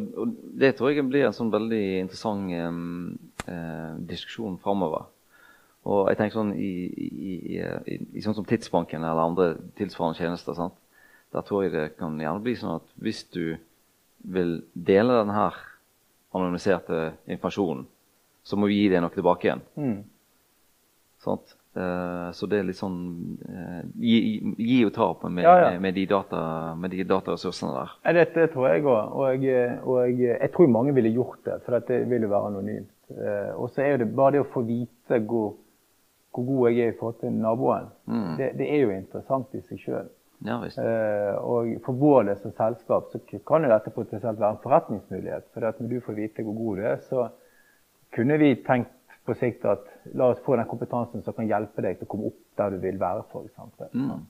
Det 0.60 0.74
tror 0.76 0.92
jeg 0.92 1.06
blir 1.08 1.28
en 1.28 1.36
sånn 1.36 1.52
veldig 1.52 1.84
interessant 2.02 2.52
um, 2.52 3.14
uh, 3.48 3.96
diskusjon 4.08 4.58
framover. 4.64 5.06
Og 5.86 6.10
jeg 6.10 6.20
tenker 6.20 6.40
sånn 6.40 6.56
i, 6.58 6.72
i, 6.90 7.36
i, 7.56 8.00
i, 8.18 8.24
sånn 8.24 8.36
som 8.36 8.48
Tidsbanken 8.48 9.04
eller 9.06 9.22
andre 9.22 9.52
tilsvarende 9.78 10.18
tjenester 10.18 10.58
sant? 10.58 10.76
Der 11.36 11.46
tror 11.46 11.64
jeg 11.64 11.76
det 11.76 11.86
kan 12.00 12.18
gjerne 12.20 12.44
bli 12.44 12.56
sånn 12.58 12.80
at 12.80 12.90
hvis 13.04 13.22
du 13.36 13.56
vil 14.26 14.58
dele 14.74 15.20
denne 15.20 15.46
anonymiserte 16.36 17.14
informasjonen, 17.30 17.86
så 18.46 18.58
må 18.58 18.68
vi 18.72 18.82
gi 18.82 18.90
det 18.92 19.02
noe 19.04 19.14
tilbake 19.14 19.48
igjen. 19.48 19.64
Mm. 19.78 20.00
Uh, 21.76 22.32
så 22.32 22.48
det 22.48 22.62
er 22.62 22.68
litt 22.70 22.78
sånn 22.80 23.00
uh, 23.44 23.82
gi, 24.00 24.20
gi, 24.56 24.78
og 24.88 24.94
ta 24.96 25.10
på 25.20 25.28
med, 25.28 25.44
ja, 25.44 25.56
ja. 25.60 25.72
med, 25.84 25.98
de, 25.98 26.06
data, 26.08 26.40
med 26.80 26.94
de 26.96 27.04
dataressursene 27.04 27.74
der. 27.76 27.92
Ja, 28.06 28.14
det, 28.16 28.24
det, 28.38 28.46
tror 28.54 28.70
jeg 28.70 28.86
òg. 28.86 28.94
Og, 29.12 29.44
og, 29.84 30.22
jeg 30.22 30.52
tror 30.56 30.72
mange 30.72 30.96
ville 30.96 31.12
gjort 31.12 31.42
det, 31.44 31.60
for 31.66 31.84
det 31.90 32.00
vil 32.08 32.24
jo 32.24 32.32
være 32.32 32.54
anonymt. 32.54 32.94
Uh, 33.12 33.52
og 33.60 33.68
så 33.76 33.84
er 33.84 34.00
det 34.00 34.08
bare 34.16 34.38
det 34.38 34.46
å 34.46 34.50
få 34.54 34.64
vite 34.64 35.20
hvor, 35.28 35.58
hvor 36.32 36.48
god 36.48 36.72
jeg 36.72 36.86
er 36.86 36.96
i 36.96 36.98
forhold 37.02 37.20
til 37.26 37.36
naboen. 37.44 37.92
Mm. 38.08 38.32
Det, 38.40 38.50
det, 38.62 38.72
er 38.72 38.86
jo 38.86 38.96
interessant 38.96 39.60
i 39.60 39.66
seg 39.68 39.84
sjøl. 39.84 40.12
Ja, 40.46 40.62
og 41.40 41.70
for 41.84 41.96
vår 42.00 42.26
del 42.28 42.40
som 42.40 42.52
selskap 42.56 43.08
så 43.12 43.20
kan 43.48 43.64
jo 43.64 43.70
dette 43.72 43.92
potensielt 43.96 44.40
være 44.40 44.56
en 44.58 44.64
forretningsmulighet. 44.64 45.52
For 45.52 45.64
når 45.64 45.92
du 45.92 46.02
får 46.06 46.18
vite 46.20 46.44
hvor 46.44 46.58
god 46.60 46.80
du 46.80 46.88
er, 46.88 47.00
så 47.04 47.30
kunne 48.16 48.40
vi 48.40 48.52
tenkt 48.64 48.92
på 49.26 49.36
sikt 49.40 49.66
at 49.66 49.86
la 50.14 50.30
oss 50.32 50.42
få 50.46 50.56
den 50.56 50.68
kompetansen 50.70 51.24
som 51.26 51.34
kan 51.34 51.48
hjelpe 51.50 51.82
deg 51.82 51.98
til 51.98 52.08
å 52.08 52.12
komme 52.12 52.30
opp 52.30 52.42
der 52.60 52.76
du 52.76 52.82
vil 52.84 53.00
være, 53.02 53.26
f.eks. 53.32 53.94
Mm. 53.94 54.26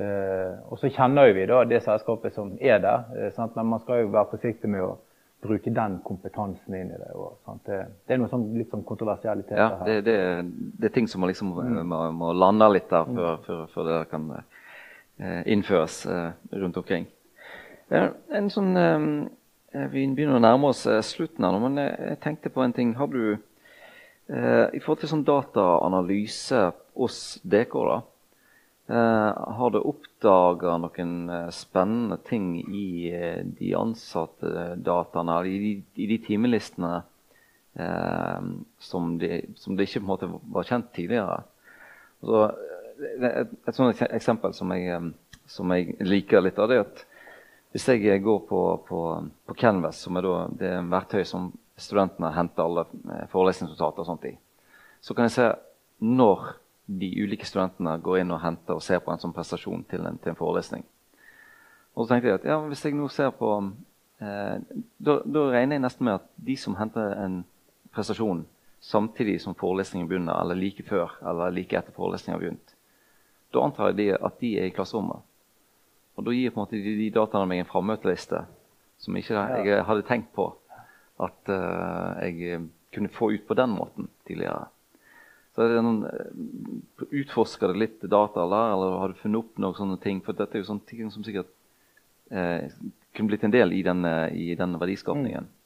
Uh, 0.00 0.56
og 0.70 0.78
så 0.80 0.88
kjenner 0.94 1.32
vi 1.36 1.44
da 1.50 1.60
det 1.68 1.82
selskapet 1.84 2.32
som 2.32 2.54
er 2.62 2.78
der, 2.80 3.08
uh, 3.10 3.40
men 3.56 3.72
man 3.74 3.82
skal 3.82 4.04
jo 4.04 4.12
være 4.14 4.30
forsiktig 4.30 4.70
med 4.70 4.84
å 4.86 4.94
bruke 5.44 5.72
den 5.72 5.98
kompetansen 6.04 6.76
inn 6.76 6.92
i 6.94 7.00
det. 7.00 7.10
Og, 7.16 7.36
det, 7.66 7.80
det, 8.06 8.14
er 8.14 8.20
noe 8.22 8.30
sånn, 8.30 8.46
litt 8.56 8.72
sånn 8.72 8.84
kontroversialiteter 8.86 9.60
ja, 9.60 9.68
her. 9.80 9.88
Det, 9.88 9.98
det, 10.06 10.16
det, 10.78 10.88
er 10.88 10.94
ting 10.94 11.08
som 11.10 11.24
man 11.24 11.32
liksom, 11.32 11.52
mm. 11.56 11.82
må, 11.90 12.00
må 12.16 12.32
lande 12.36 12.70
litt 12.72 12.88
der 12.92 13.08
før, 13.08 13.34
mm. 13.34 13.44
før, 13.48 13.66
før 13.74 13.90
det 13.90 13.98
kan 14.12 14.30
uh, 14.38 15.42
innføres 15.44 16.00
rundt 16.54 16.80
omkring. 16.80 17.08
en 17.90 18.50
sånn, 18.54 18.72
Vi 19.90 20.06
begynner 20.14 20.38
å 20.38 20.44
nærme 20.44 20.70
oss 20.70 20.86
slutten 21.10 21.44
her 21.44 21.52
nå, 21.52 21.60
men 21.66 21.82
jeg, 21.82 22.20
tenkte 22.22 22.52
på 22.54 22.62
en 22.62 22.76
ting. 22.76 22.94
Har 22.96 23.10
du 23.10 23.34
Eh, 23.34 23.49
I 24.30 24.78
forhold 24.78 25.00
til 25.02 25.10
sånn 25.10 25.26
dataanalyse 25.26 26.60
hos 27.00 27.40
DK, 27.42 27.74
da, 27.88 27.96
eh, 28.92 29.40
har 29.58 29.70
du 29.72 29.80
oppdaga 29.80 30.76
noen 30.82 31.14
eh, 31.30 31.48
spennende 31.54 32.18
ting 32.26 32.52
i 32.60 33.10
eh, 33.10 33.42
de 33.44 33.72
ansatte 33.78 34.74
dataene, 34.76 35.38
i 35.48 35.58
de, 35.64 35.72
i 36.04 36.08
de 36.10 36.18
timelistene 36.24 37.02
eh, 37.74 38.50
som, 38.78 39.14
de, 39.18 39.44
som 39.56 39.76
de 39.76 39.86
ikke 39.86 40.02
på 40.02 40.06
en 40.06 40.12
måte 40.12 40.32
var 40.56 40.68
kjent 40.68 40.92
tidligere? 40.96 41.40
Så, 42.20 42.44
et, 43.16 43.54
et 43.66 43.76
sånt 43.76 44.02
eksempel 44.10 44.54
som 44.56 44.74
jeg, 44.76 45.00
som 45.48 45.72
jeg, 45.72 45.96
liker 46.04 46.44
litt 46.44 46.60
av, 46.60 46.68
det 46.68 46.80
er 46.80 46.86
at 46.88 47.06
hvis 47.70 47.86
jeg 47.86 48.22
går 48.24 48.40
på, 48.48 48.60
på, 48.88 49.00
på 49.46 49.54
Canvas, 49.54 50.00
som 50.02 50.18
er 50.18 50.26
da, 50.26 50.38
er 50.58 50.80
en 50.80 50.90
verktøy 50.90 51.22
som 51.24 51.52
studentene 51.80 52.32
henter 52.34 52.66
alle 52.66 52.86
eh, 52.86 53.26
forelesningsnotater 53.32 54.04
og 54.04 54.08
sånt 54.08 54.26
i. 54.28 54.34
Så 55.00 55.16
kan 55.16 55.28
jeg 55.28 55.36
se 55.36 55.48
når 56.00 56.54
de 56.90 57.10
ulike 57.22 57.46
studentene 57.46 57.98
går 58.02 58.22
inn 58.22 58.32
og 58.34 58.42
henter 58.42 58.78
og 58.78 58.84
ser 58.84 59.02
på 59.04 59.12
en 59.12 59.20
sånn 59.22 59.34
prestasjon 59.34 59.84
til 59.90 60.06
en, 60.08 60.18
til 60.18 60.32
en 60.32 60.38
forelesning. 60.38 60.84
Og 61.94 62.04
så 62.04 62.12
tenkte 62.12 62.30
jeg 62.30 62.40
at 62.40 62.48
ja, 62.48 62.58
hvis 62.66 62.84
jeg 62.84 62.96
nå 62.98 63.06
ser 63.12 63.30
på 63.36 63.50
eh, 64.22 64.56
da, 64.98 65.20
da, 65.24 65.46
regner 65.54 65.78
jeg 65.78 65.84
nesten 65.86 66.08
med 66.08 66.20
at 66.20 66.28
de 66.50 66.56
som 66.58 66.76
henter 66.78 67.14
en 67.18 67.42
prestasjon 67.94 68.44
samtidig 68.80 69.38
som 69.42 69.56
forelesningen 69.58 70.08
begynner, 70.08 70.38
eller 70.40 70.58
like 70.58 70.84
før 70.88 71.12
eller 71.26 71.52
like 71.54 71.76
etter 71.76 71.94
forelesningen 71.94 72.38
har 72.38 72.44
begynt, 72.44 72.76
da 73.52 73.66
antar 73.66 73.92
jeg 73.98 74.16
at 74.16 74.38
de 74.40 74.54
er 74.58 74.70
i 74.70 74.74
klasserommet. 74.74 75.20
Og 76.16 76.26
da 76.26 76.34
gir 76.34 76.52
på 76.52 76.60
en 76.60 76.64
måte 76.64 76.78
de, 76.78 76.96
de 76.98 77.10
dataene 77.14 77.48
meg 77.50 77.62
en 77.62 77.70
frammøteliste 77.70 78.44
som 79.00 79.16
ikke 79.16 79.44
jeg 79.64 79.84
hadde 79.88 80.06
tenkt 80.08 80.32
på 80.36 80.50
at 81.20 81.52
uh, 81.52 82.20
jeg 82.24 82.60
kunne 82.94 83.12
få 83.12 83.32
ut 83.32 83.46
på 83.46 83.56
den 83.58 83.74
måten 83.74 84.08
tidligere. 84.28 84.66
Så 85.54 85.64
er 85.64 85.74
det 85.74 85.84
noen, 85.84 86.04
uh, 86.06 87.06
Utforsker 87.10 87.72
det 87.72 87.82
litt 87.82 88.04
data, 88.06 88.44
eller, 88.44 88.74
eller 88.74 88.98
har 89.02 89.12
du 89.12 89.20
funnet 89.20 89.44
opp 89.44 89.60
noen 89.62 89.78
sånne 89.78 90.00
ting? 90.02 90.22
For 90.24 90.36
dette 90.36 90.58
er 90.58 90.64
jo 90.64 90.70
sånne 90.72 90.88
ting 90.88 91.12
som 91.12 91.26
sikkert 91.26 91.50
uh, 92.32 92.66
kunne 93.16 93.32
blitt 93.32 93.46
en 93.46 93.54
del 93.54 93.74
i 93.74 93.82
den, 93.86 94.06
i 94.38 94.52
den 94.58 94.78
verdiskapningen. 94.78 95.48
Mm. 95.48 95.56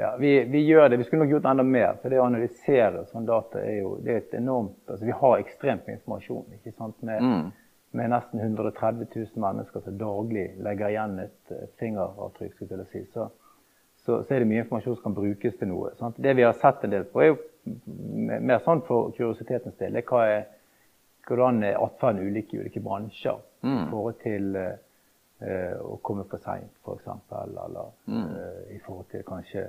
Ja, 0.00 0.16
vi, 0.18 0.32
vi, 0.48 0.62
gjør 0.66 0.88
det. 0.88 0.96
Vi 0.96 1.04
skulle 1.04 1.24
nok 1.24 1.32
gjort 1.34 1.46
enda 1.50 1.64
mer. 1.66 1.98
For 2.02 2.10
det 2.10 2.18
å 2.18 2.26
analysere 2.26 3.04
sånn 3.10 3.26
data 3.28 3.60
er 3.62 3.82
jo 3.82 3.96
det 4.02 4.12
er 4.12 4.22
et 4.22 4.36
enormt 4.38 4.88
altså 4.88 5.06
Vi 5.06 5.16
har 5.22 5.42
ekstremt 5.42 5.86
mye 5.86 5.98
informasjon. 5.98 6.46
ikke 6.56 6.72
sant? 6.72 6.96
Med, 7.06 7.22
mm. 7.22 7.50
med 8.00 8.12
nesten 8.14 8.42
130 8.42 9.06
000 9.12 9.44
mennesker 9.44 9.84
som 9.84 9.98
daglig 10.00 10.46
legger 10.62 10.94
igjen 10.94 11.18
et 11.26 11.54
fingeravtrykk. 11.82 12.54
skulle 12.56 12.86
jeg 12.86 12.90
si. 12.94 13.04
Så 13.12 13.28
så, 14.10 14.20
så, 14.26 14.34
er 14.34 14.42
det 14.42 14.48
mye 14.50 14.64
informasjon 14.64 14.96
som 14.98 15.04
kan 15.04 15.14
brukes 15.16 15.56
til 15.60 15.70
noe. 15.70 15.92
Sant? 15.98 16.18
Det 16.18 16.34
vi 16.36 16.42
har 16.46 16.56
sett 16.58 16.82
en 16.84 16.92
del 16.94 17.06
på, 17.06 17.22
er 17.22 17.30
jo 17.30 17.38
mer 18.40 18.62
sånn 18.64 18.82
for 18.86 19.12
kuriositetens 19.14 19.76
del. 19.78 20.00
Hva 20.08 20.24
er, 20.26 20.46
hvordan 21.28 21.62
er 21.68 21.78
atferden 21.78 22.26
ulik 22.26 22.54
i 22.54 22.62
ulike 22.64 22.82
bransjer 22.82 23.38
Mm. 23.60 23.76
i 23.76 23.90
forhold 23.90 24.14
til 24.22 24.54
uh, 24.56 25.74
å 25.84 25.98
komme 26.00 26.22
for 26.30 26.40
seint, 26.40 26.70
f.eks. 26.80 27.10
Eller 27.42 27.90
Mm. 28.08 28.22
uh, 28.32 28.62
i 28.72 28.78
forhold 28.86 29.10
til 29.12 29.22
kanskje 29.28 29.66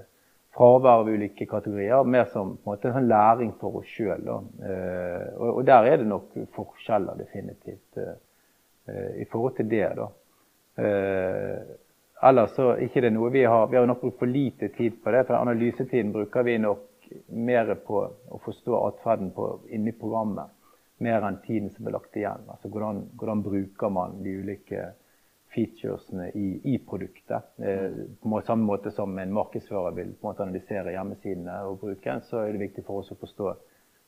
fravær 0.56 1.02
av 1.02 1.10
ulike 1.12 1.46
kategorier. 1.46 2.04
Mer 2.08 2.26
som 2.32 2.54
på 2.56 2.70
en 2.70 2.72
måte, 2.72 2.88
en 2.88 2.96
sånn 2.96 3.10
læring 3.12 3.52
for 3.60 3.82
oss 3.82 3.92
sjøl. 3.92 4.24
Uh, 4.64 5.28
og, 5.36 5.50
og 5.58 5.62
der 5.68 5.92
er 5.92 6.00
det 6.00 6.08
nok 6.08 6.32
forskjeller, 6.56 7.20
definitivt, 7.20 8.00
eh, 8.00 8.16
eh, 8.88 9.22
i 9.22 9.28
forhold 9.32 9.56
til 9.60 9.70
det. 9.76 9.86
da. 10.00 10.08
Ellers 12.24 12.54
så 12.56 12.76
ikke 12.78 13.02
det 13.02 13.14
noe 13.16 13.32
vi 13.34 13.44
har 13.50 13.68
Vi 13.68 13.78
har 13.78 13.88
nok 13.90 14.02
brukt 14.02 14.20
for 14.20 14.30
lite 14.30 14.70
tid 14.76 15.00
på 15.04 15.12
det. 15.12 15.26
For 15.28 15.40
analysetiden 15.40 16.12
bruker 16.14 16.46
vi 16.46 16.58
nok 16.62 16.88
mer 17.28 17.74
på 17.86 18.02
å 18.06 18.40
forstå 18.46 18.78
atferden 18.88 19.32
inni 19.74 19.92
programmet. 19.92 20.54
Mer 21.02 21.26
enn 21.26 21.40
tiden 21.42 21.72
som 21.74 21.88
er 21.88 21.96
lagt 21.98 22.16
igjen. 22.16 22.46
Altså 22.48 22.70
hvordan, 22.70 23.08
hvordan 23.18 23.42
bruker 23.42 23.90
man 23.90 24.20
de 24.24 24.36
ulike 24.44 24.92
featuresene 25.52 26.30
i, 26.38 26.62
i 26.74 26.78
produktet. 26.78 27.50
Eh, 27.58 27.98
på 28.22 28.42
samme 28.46 28.64
måte 28.64 28.92
som 28.92 29.18
en 29.20 29.34
markedsfører 29.34 29.98
vil 29.98 30.14
på 30.14 30.28
en 30.28 30.30
måte 30.30 30.46
analysere 30.46 30.94
hjemmesidene 30.96 31.58
og 31.68 31.82
bruke, 31.82 32.20
så 32.30 32.46
er 32.46 32.54
det 32.54 32.68
viktig 32.68 32.86
for 32.88 33.02
oss 33.02 33.12
å 33.12 33.20
forstå 33.20 33.50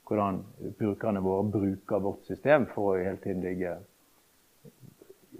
hvordan 0.07 0.39
brukerne 0.79 1.23
våre 1.23 1.47
bruker 1.51 2.03
vårt 2.03 2.23
system 2.27 2.67
for 2.73 2.93
å 2.93 3.01
hele 3.01 3.19
tiden 3.23 3.43
ligge 3.43 3.77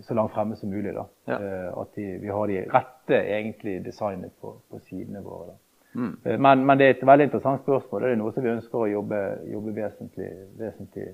så 0.02 0.14
langt 0.14 0.32
fremme 0.34 0.56
som 0.56 0.70
mulig. 0.70 0.94
Da. 0.96 1.06
Ja. 1.28 1.38
Eh, 1.40 1.82
at 1.82 1.96
de, 1.96 2.06
vi 2.22 2.28
har 2.32 2.48
de 2.48 2.62
rette 2.74 3.20
egentlig 3.20 3.86
designet 3.86 4.32
på, 4.42 4.56
på 4.72 4.80
sidene 4.90 5.22
våre. 5.24 5.52
Da. 5.52 5.56
Mm. 5.96 6.18
Eh, 6.26 6.40
Men, 6.40 6.66
men, 6.66 6.78
det 6.78 6.86
er 6.88 6.96
et 6.96 7.06
veldig 7.08 7.28
interessant 7.30 7.62
spørsmål. 7.62 8.02
Det 8.02 8.12
er 8.12 8.16
noe 8.22 8.34
som 8.34 8.44
vi 8.44 8.50
ønsker 8.56 8.80
å 8.80 8.88
jobbe, 8.92 9.20
jobbe 9.54 9.76
vesentlig, 9.78 10.30
vesentlig 10.60 11.10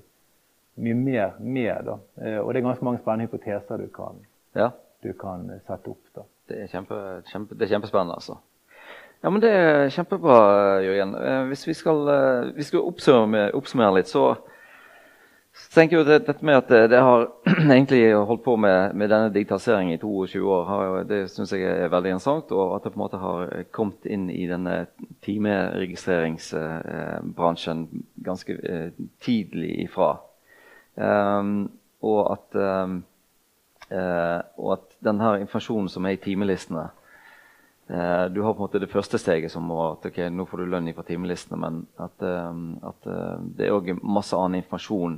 mye 0.80 0.94
mer 0.94 1.32
med. 1.40 1.84
Da. 1.90 1.98
Eh, 2.24 2.38
Og 2.40 2.52
det 2.54 2.60
er 2.62 2.68
ganske 2.68 2.84
mange 2.84 3.02
spennende 3.02 3.28
hypoteser 3.28 3.76
du 3.84 3.88
kan, 3.94 4.20
Ja. 4.56 4.70
du 5.02 5.12
kan 5.12 5.50
sette 5.66 5.88
opp. 5.92 6.04
Da. 6.16 6.22
Det 6.48 6.62
er, 6.62 6.66
kjempe, 6.72 7.22
kjempe, 7.30 7.54
det 7.54 7.66
er 7.68 7.74
kjempespennende, 7.76 8.14
altså. 8.16 8.38
Ja, 9.22 9.30
men 9.30 9.42
Det 9.42 9.50
er 9.52 9.88
kjempebra, 9.92 10.36
Jørgen. 10.80 11.12
Hvis 11.48 11.66
vi 11.68 11.74
skal, 11.74 11.98
vi 12.56 12.62
skal 12.64 12.80
oppsummere, 12.80 13.50
oppsummere 13.54 13.98
litt, 13.98 14.08
så, 14.08 14.30
så 15.54 15.74
tenker 15.74 15.98
jeg 15.98 16.06
at 16.06 16.26
dette 16.26 16.44
med 16.46 16.56
at 16.56 16.68
det, 16.70 16.90
det 16.92 17.00
har 17.02 17.28
egentlig 17.74 18.14
holdt 18.14 18.44
på 18.44 18.56
med, 18.58 18.94
med 18.94 19.08
denne 19.12 19.34
digitaliseringen 19.34 19.94
i 19.94 19.98
22 20.02 20.46
år, 20.46 20.64
har, 20.66 21.04
det 21.06 21.30
syns 21.30 21.52
jeg 21.54 21.62
er 21.66 21.88
veldig 21.92 22.10
interessant. 22.14 22.52
Og 22.54 22.76
at 22.76 22.82
det 22.84 22.92
på 22.94 22.98
en 22.98 23.04
måte 23.04 23.22
har 23.22 23.40
kommet 23.74 24.06
inn 24.06 24.30
i 24.32 24.46
denne 24.50 24.86
timeregistreringsbransjen 25.26 27.88
ganske 28.24 28.52
eh, 28.62 28.90
tidlig 29.22 29.72
ifra. 29.84 30.10
Um, 30.96 31.70
og 32.02 32.32
at 32.32 32.54
um, 32.56 33.04
uh, 33.92 34.40
og 34.58 34.72
at 34.74 34.96
denne 35.04 35.40
informasjonen 35.44 35.88
som 35.92 36.06
er 36.06 36.10
i 36.16 36.20
timelistene 36.20 36.86
uh, 37.88 38.26
Du 38.32 38.42
har 38.42 38.52
på 38.52 38.58
en 38.58 38.66
måte 38.66 38.82
det 38.82 38.90
første 38.90 39.18
steget 39.22 39.52
som 39.52 39.62
må 39.70 39.78
at 39.92 40.06
ok, 40.10 40.18
nå 40.34 40.42
får 40.50 40.58
du 40.58 40.64
lønn 40.72 40.94
fra 40.96 41.04
timelistene, 41.06 41.58
men 41.62 41.74
at, 42.00 42.16
um, 42.50 42.78
at 42.90 43.00
uh, 43.06 43.36
det 43.56 43.64
er 43.68 43.76
òg 43.76 43.86
masse 44.02 44.36
annen 44.36 44.58
informasjon 44.64 45.16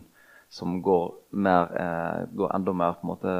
som 0.53 0.83
går, 0.85 1.15
mer, 1.31 1.71
eh, 1.81 2.25
går 2.37 2.55
enda 2.55 2.73
mer 2.77 2.99
på 2.99 3.07
en 3.07 3.12
måte 3.15 3.35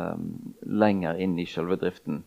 lenger 0.65 1.21
inn 1.21 1.35
i 1.39 1.45
selve 1.47 1.77
driften. 1.77 2.23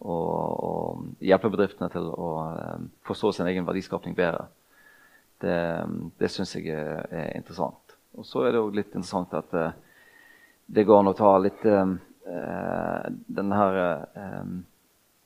Og, 0.00 0.62
og 0.66 1.22
hjelper 1.22 1.52
bedriftene 1.52 1.90
til 1.92 2.08
å 2.08 2.30
eh, 2.48 2.86
forstå 3.04 3.34
sin 3.36 3.50
egen 3.50 3.68
verdiskapning 3.68 4.16
bedre. 4.16 4.46
Det, 5.42 5.58
det 6.16 6.30
syns 6.32 6.56
jeg 6.56 6.72
er, 6.72 7.04
er 7.12 7.36
interessant. 7.36 7.82
Og 8.16 8.24
så 8.28 8.46
er 8.46 8.54
det 8.54 8.62
òg 8.62 8.76
litt 8.76 8.92
interessant 8.92 9.32
at 9.36 9.52
eh, 9.56 9.76
det 10.72 10.86
går 10.88 11.02
an 11.02 11.12
å 11.12 11.16
ta 11.16 11.32
litt 11.40 11.64
eh, 11.68 11.94
eh, 12.32 13.06
denne 13.36 13.60
her 13.60 13.78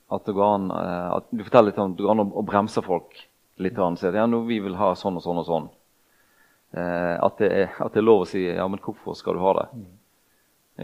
At 0.07 0.27
det 0.27 0.35
går 0.35 0.53
an 0.55 0.69
at 0.75 1.31
Du 1.31 1.43
forteller 1.43 1.71
litt 1.73 1.81
om 1.83 1.95
det 1.95 2.07
går 2.07 2.15
an 2.15 2.27
å, 2.27 2.45
bremse 2.47 2.83
folk 2.83 3.19
litt. 3.63 3.79
Og 3.79 3.99
si 3.99 4.07
at 4.07 4.19
ja, 4.19 4.27
nå 4.27 4.45
vi 4.47 4.61
vil 4.63 4.79
ha 4.79 4.95
sånn 4.99 5.19
og 5.19 5.25
sånn 5.25 5.43
og 5.43 5.47
sånn. 5.49 5.67
Eh, 6.75 7.15
at, 7.23 7.39
det 7.39 7.51
er, 7.53 7.77
at 7.79 7.95
det 7.95 8.03
er 8.03 8.07
lov 8.07 8.25
å 8.25 8.29
si 8.29 8.43
ja, 8.47 8.67
men 8.69 8.83
hvorfor 8.83 9.17
skal 9.19 9.37
du 9.37 9.45
ha 9.45 9.53
det? 9.61 9.67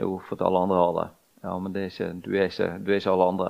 Jo, 0.03 0.17
for 0.27 0.39
at 0.39 0.47
alle 0.47 0.63
andre 0.67 0.81
har 0.81 0.95
det. 0.99 1.09
Ja, 1.43 1.57
men 1.59 1.75
det 1.75 1.83
er 1.83 1.91
ikke, 1.91 2.11
du, 2.23 2.31
er 2.37 2.53
ikke, 2.53 2.71
du 2.79 2.93
er 2.93 3.01
ikke 3.01 3.15
alle 3.17 3.31
andre. 3.35 3.49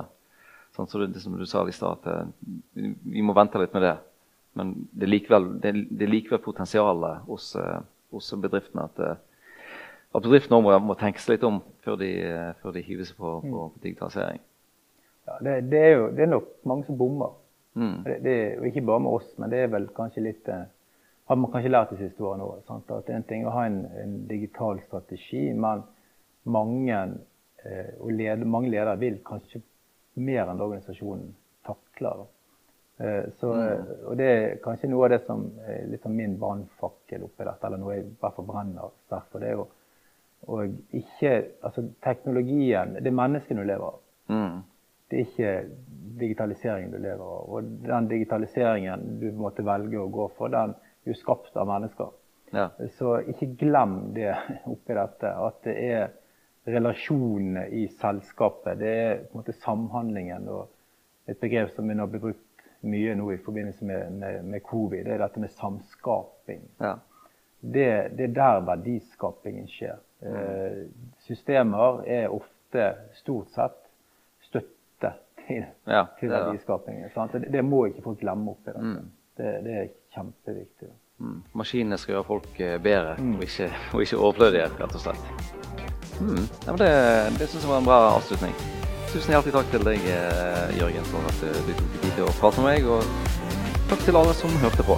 Sånn, 0.73 0.89
så 0.89 1.03
det, 1.03 1.11
det 1.13 1.21
som 1.21 1.35
du 1.37 1.45
sa 1.47 1.61
i 1.69 1.75
stad, 1.75 2.07
eh, 2.09 2.89
vi, 3.05 3.21
må 3.21 3.35
vente 3.37 3.61
litt 3.61 3.75
med 3.77 3.85
det. 3.85 3.97
Men 4.57 4.73
det 4.93 5.07
er 5.07 5.13
likevel, 5.13 5.51
det 5.61 5.75
det 5.89 6.07
er 6.07 6.11
likevel 6.13 6.41
potensialet 6.43 7.27
hos, 7.29 7.53
eh, 7.59 7.79
hos 8.13 8.33
bedriftene 8.41 8.89
at 8.89 9.05
at 10.13 10.21
bedriftene 10.21 10.59
må, 10.61 10.73
må 10.85 10.95
tenke 10.97 11.21
seg 11.21 11.37
litt 11.37 11.45
om 11.47 11.55
før 11.81 11.97
de, 11.97 12.09
før 12.61 12.75
de 12.75 12.83
hiver 12.85 13.07
seg 13.09 13.17
på, 13.17 13.31
på, 13.41 13.63
på 13.73 13.81
digitalisering. 13.81 14.43
Ja, 15.25 15.37
det, 15.41 15.55
det, 15.71 15.79
er 15.79 15.95
jo 15.95 16.09
det 16.13 16.25
er 16.25 16.31
nok 16.35 16.51
mange 16.69 16.85
som 16.85 16.99
bommer. 16.99 17.33
Mm. 17.73 17.95
Det, 18.05 18.17
det, 18.21 18.35
jo 18.59 18.69
ikke 18.69 18.83
bare 18.85 19.01
med 19.01 19.17
oss, 19.17 19.31
men 19.41 19.49
det 19.49 19.63
er 19.63 19.71
vel 19.73 19.87
kanskje 19.95 20.25
litt 20.27 20.49
Har 21.25 21.39
man 21.39 21.51
kanskje 21.51 21.71
lært 21.71 21.93
de 21.93 21.97
siste 22.01 22.23
årene 22.23 22.43
òg. 22.43 22.63
At 22.67 23.09
er 23.09 23.15
en 23.15 23.27
ting 23.29 23.45
å 23.47 23.53
ha 23.55 23.65
en, 23.65 23.85
en 24.01 24.15
digital 24.27 24.81
strategi, 24.87 25.53
men 25.53 25.83
mange, 26.43 26.97
eh, 27.63 27.93
leder, 28.11 28.45
mange 28.45 28.71
ledere 28.73 28.97
vil 28.99 29.21
kanskje 29.25 29.61
mer 30.19 30.51
enn 30.51 30.61
organisasjonen 30.61 31.29
takler. 31.65 32.25
Eh, 32.99 33.29
så, 33.39 33.53
Mm. 33.53 33.87
og 34.07 34.17
det 34.17 34.25
er 34.25 34.57
kanskje 34.63 34.89
noe 34.89 35.05
av 35.05 35.09
det 35.15 35.25
som 35.25 35.45
er 35.67 35.95
av 36.05 36.11
min 36.11 36.35
brannfakkel 36.39 37.23
oppi 37.23 37.47
dette, 37.47 37.65
eller 37.65 37.77
noe 37.77 37.95
jeg 37.95 38.03
i 38.03 38.11
hvert 38.19 38.35
fall 38.35 38.45
brenner 38.45 38.91
sterkt 39.07 39.31
for. 39.31 39.39
det 39.39 39.47
er 39.49 39.57
jo 39.61 39.67
og 40.47 40.73
ikke 40.91 41.45
Altså, 41.63 41.85
teknologien 42.03 42.95
Det 42.95 43.07
er 43.07 43.15
menneskene 43.15 43.61
du 43.61 43.67
lever 43.67 43.85
av. 43.85 43.99
Mm. 44.27 44.63
Det 45.09 45.19
er 45.19 45.25
ikke 45.25 45.69
digitaliseringen 46.19 46.91
du 46.91 46.97
lever 46.97 47.23
av. 47.23 47.49
Og 47.49 47.63
den 47.63 48.07
digitaliseringen 48.07 49.19
du 49.19 49.31
måtte 49.31 49.65
velge 49.65 49.99
å 49.99 50.09
gå 50.11 50.27
for, 50.37 50.47
den 50.47 50.75
er 51.05 51.13
jo 51.13 51.19
skapt 51.19 51.57
av 51.57 51.69
mennesker. 51.69 52.11
Ja. 52.53 52.69
Så 52.97 53.17
ikke 53.33 53.53
glem 53.59 54.13
det 54.13 54.31
oppi 54.69 54.95
dette. 54.95 55.31
At 55.47 55.63
det 55.65 55.75
er 55.87 56.11
relasjonene 56.69 57.67
i 57.75 57.87
selskapet. 57.99 58.79
Det 58.79 58.93
er 58.93 59.21
på 59.23 59.33
en 59.33 59.41
måte 59.41 59.55
samhandlingen. 59.63 60.47
Og 60.53 61.29
et 61.29 61.39
begrep 61.41 61.73
som 61.73 61.87
begynner 61.87 62.07
å 62.07 62.13
bli 62.13 62.21
brukt 62.23 62.67
mye 62.83 63.15
nå 63.15 63.29
i 63.31 63.39
forbindelse 63.39 63.85
med, 63.87 64.11
med, 64.19 64.45
med 64.45 64.63
covid, 64.67 65.05
det 65.05 65.15
er 65.15 65.21
dette 65.23 65.39
med 65.39 65.51
samskaping. 65.55 66.65
Ja. 66.83 66.97
Det, 67.63 67.87
det 68.17 68.25
er 68.27 68.33
der 68.35 68.65
verdiskapingen 68.67 69.69
skjer. 69.71 70.01
Eh, 70.23 70.81
systemer 71.23 72.03
er 72.03 72.27
ofte, 72.31 72.89
stort 73.15 73.53
sett, 73.55 73.79
støtte 74.49 75.13
til, 75.45 75.63
Ja, 75.87 76.05
til 76.19 76.31
er 76.31 76.49
verdiskapingen. 76.49 77.11
Det, 77.31 77.45
det 77.55 77.63
må 77.63 77.85
ikke 77.87 78.03
folk 78.03 78.19
glemme 78.19 78.51
oppi 78.51 78.73
dette. 78.73 78.83
Mm. 78.83 79.11
Det, 79.39 79.53
det 79.63 79.77
er 79.79 79.93
kjempeviktig. 80.13 80.91
Mm. 81.23 81.41
Maskinene 81.55 81.97
skal 82.01 82.17
gjøre 82.17 82.27
folk 82.27 82.47
bedre, 82.57 82.79
bedre, 82.83 83.17
og, 83.35 83.43
ikke, 83.45 83.69
og 83.93 84.05
ikke 84.05 84.21
overflødige, 84.21 84.69
rett 84.79 84.95
og 84.97 85.03
slett. 85.03 85.51
Mm. 86.21 86.45
Ja, 86.65 86.71
men 86.71 86.79
det 86.81 86.93
det 87.39 87.49
syns 87.49 87.63
jeg 87.63 87.71
var 87.71 87.81
en 87.81 87.89
bra 87.89 87.99
avslutning. 88.13 88.55
Tusen 89.13 89.35
hjertelig 89.35 89.53
takk 89.53 89.67
til 89.69 89.83
deg, 89.85 90.05
eh, 90.09 90.71
Jørgen, 90.79 91.05
for 91.11 91.29
at 91.29 91.43
eh, 91.45 91.59
du 91.67 91.73
tok 91.77 91.91
deg 91.91 91.99
tid 92.01 92.15
til 92.17 92.25
å 92.25 92.33
prate 92.39 92.63
med 92.63 92.71
meg. 92.71 92.87
Og 92.89 93.85
takk 93.91 94.07
til 94.07 94.17
alle 94.17 94.33
som 94.37 94.61
hørte 94.63 94.85
på. 94.87 94.97